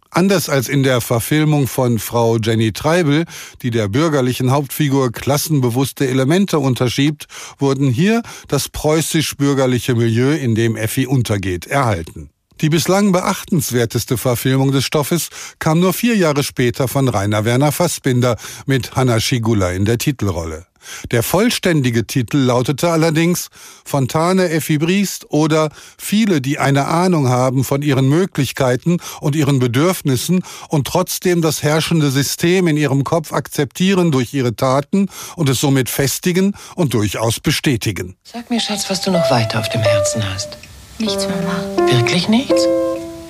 Anders 0.09 0.49
als 0.49 0.69
in 0.69 0.83
der 0.83 1.01
Verfilmung 1.01 1.67
von 1.67 1.99
Frau 1.99 2.37
Jenny 2.37 2.71
Treibel, 2.71 3.25
die 3.61 3.71
der 3.71 3.87
bürgerlichen 3.87 4.51
Hauptfigur 4.51 5.11
klassenbewusste 5.11 6.07
Elemente 6.07 6.59
unterschiebt, 6.59 7.27
wurden 7.59 7.89
hier 7.89 8.21
das 8.47 8.69
preußisch-bürgerliche 8.69 9.95
Milieu, 9.95 10.33
in 10.33 10.55
dem 10.55 10.75
Effi 10.75 11.07
untergeht, 11.07 11.67
erhalten. 11.67 12.29
Die 12.61 12.69
bislang 12.69 13.11
beachtenswerteste 13.11 14.17
Verfilmung 14.17 14.71
des 14.71 14.83
Stoffes 14.83 15.29
kam 15.59 15.79
nur 15.79 15.93
vier 15.93 16.15
Jahre 16.15 16.43
später 16.43 16.87
von 16.87 17.07
Rainer 17.07 17.45
Werner 17.45 17.71
Fassbinder 17.71 18.35
mit 18.65 18.95
Hanna 18.95 19.19
Schigula 19.19 19.71
in 19.71 19.85
der 19.85 19.99
Titelrolle. 19.99 20.65
Der 21.11 21.23
vollständige 21.23 22.05
Titel 22.07 22.37
lautete 22.37 22.89
allerdings 22.89 23.49
Fontane 23.85 24.49
Effi 24.49 24.77
Briest 24.77 25.25
oder 25.29 25.69
Viele, 25.97 26.41
die 26.41 26.59
eine 26.59 26.85
Ahnung 26.85 27.29
haben 27.29 27.63
von 27.63 27.81
ihren 27.81 28.07
Möglichkeiten 28.09 28.97
und 29.19 29.35
ihren 29.35 29.59
Bedürfnissen 29.59 30.43
und 30.69 30.87
trotzdem 30.87 31.41
das 31.41 31.63
herrschende 31.63 32.11
System 32.11 32.67
in 32.67 32.77
ihrem 32.77 33.03
Kopf 33.03 33.33
akzeptieren 33.33 34.11
durch 34.11 34.33
ihre 34.33 34.55
Taten 34.55 35.09
und 35.35 35.49
es 35.49 35.59
somit 35.59 35.89
festigen 35.89 36.53
und 36.75 36.93
durchaus 36.93 37.39
bestätigen. 37.39 38.15
Sag 38.23 38.49
mir, 38.49 38.59
Schatz, 38.59 38.89
was 38.89 39.01
du 39.01 39.11
noch 39.11 39.29
weiter 39.31 39.59
auf 39.59 39.69
dem 39.69 39.81
Herzen 39.81 40.23
hast. 40.33 40.57
Nichts, 40.99 41.27
Mama. 41.27 41.91
Wirklich 41.91 42.27
nichts? 42.27 42.65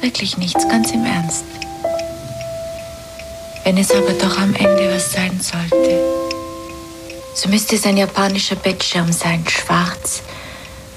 Wirklich 0.01 0.37
nichts, 0.37 0.67
ganz 0.69 0.91
im 0.91 1.03
Ernst. 1.05 1.43
Wenn 3.63 3.77
es 3.77 3.91
aber 3.91 4.13
doch 4.13 4.37
am 4.37 4.55
Ende 4.55 4.89
was 4.93 5.11
sein 5.11 5.41
sollte, 5.41 5.99
so 7.37 7.49
müsste 7.49 7.75
es 7.75 7.85
ein 7.85 7.97
japanischer 7.97 8.55
Bettschirm 8.55 9.11
sein, 9.13 9.45
schwarz, 9.47 10.23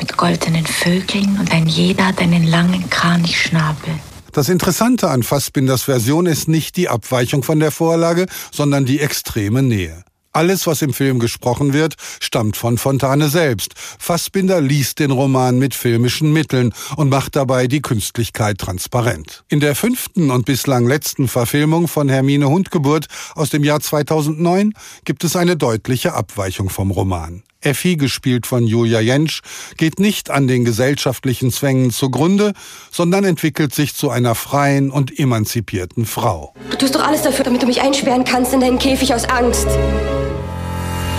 mit 0.01 0.17
goldenen 0.17 0.67
Vögeln 0.67 1.39
und 1.39 1.53
ein 1.53 1.67
jeder 1.67 2.07
hat 2.07 2.19
einen 2.19 2.45
langen 2.45 2.89
Kranichschnabel. 2.89 3.93
Das 4.33 4.49
Interessante 4.49 5.11
an 5.11 5.23
Fassbinders 5.23 5.83
Version 5.83 6.25
ist 6.25 6.49
nicht 6.49 6.77
die 6.77 6.89
Abweichung 6.89 7.43
von 7.43 7.61
der 7.61 7.71
Vorlage, 7.71 8.27
sondern 8.53 8.87
die 8.87 9.01
extreme 9.01 9.63
Nähe. 9.63 10.03
Alles, 10.33 10.67
was 10.69 10.81
im 10.83 10.93
Film 10.93 11.19
gesprochen 11.19 11.73
wird, 11.73 11.95
stammt 12.21 12.57
von 12.57 12.79
Fontane 12.79 13.29
selbst. 13.29 13.75
Fassbinder 13.77 14.61
liest 14.61 15.01
den 15.01 15.11
Roman 15.11 15.59
mit 15.59 15.75
filmischen 15.75 16.33
Mitteln 16.33 16.73
und 16.97 17.09
macht 17.09 17.35
dabei 17.35 17.67
die 17.67 17.83
Künstlichkeit 17.83 18.59
transparent. 18.59 19.43
In 19.49 19.59
der 19.59 19.75
fünften 19.75 20.31
und 20.31 20.47
bislang 20.47 20.87
letzten 20.87 21.27
Verfilmung 21.27 21.89
von 21.89 22.09
Hermine 22.09 22.49
Hundgeburt 22.49 23.07
aus 23.35 23.51
dem 23.51 23.65
Jahr 23.65 23.81
2009 23.81 24.73
gibt 25.05 25.25
es 25.25 25.35
eine 25.35 25.57
deutliche 25.57 26.15
Abweichung 26.15 26.71
vom 26.71 26.93
Roman. 26.93 27.43
Effi, 27.61 27.97
gespielt 27.97 28.47
von 28.47 28.67
Julia 28.67 29.01
Jentsch, 29.01 29.41
geht 29.77 30.01
nicht 30.01 30.31
an 30.31 30.49
den 30.49 30.65
gesellschaftlichen 30.65 31.51
Zwängen 31.51 31.91
zugrunde, 31.91 32.53
sondern 32.91 33.25
entwickelt 33.25 33.75
sich 33.75 33.95
zu 33.95 34.11
einer 34.11 34.35
freien 34.35 34.91
und 34.91 35.19
emanzipierten 35.19 36.07
Frau. 36.07 36.55
Du 36.71 36.77
tust 36.79 36.95
doch 36.95 37.07
alles 37.07 37.23
dafür, 37.23 37.45
damit 37.45 37.63
du 37.63 37.67
mich 37.67 37.81
einsperren 37.83 38.25
kannst 38.25 38.53
in 38.53 38.61
deinen 38.61 38.79
Käfig 38.79 39.15
aus 39.15 39.25
Angst. 39.25 39.69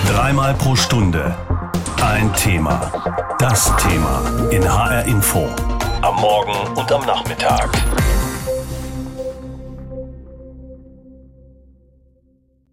Dreimal 0.08 0.54
pro 0.56 0.76
Stunde 0.76 1.36
ein 2.02 2.34
Thema. 2.34 2.92
Das 3.38 3.72
Thema 3.78 4.50
in 4.50 4.64
HR 4.64 5.06
Info. 5.06 5.48
Am 6.02 6.16
Morgen 6.16 6.76
und 6.76 6.92
am 6.92 7.06
Nachmittag. 7.06 7.70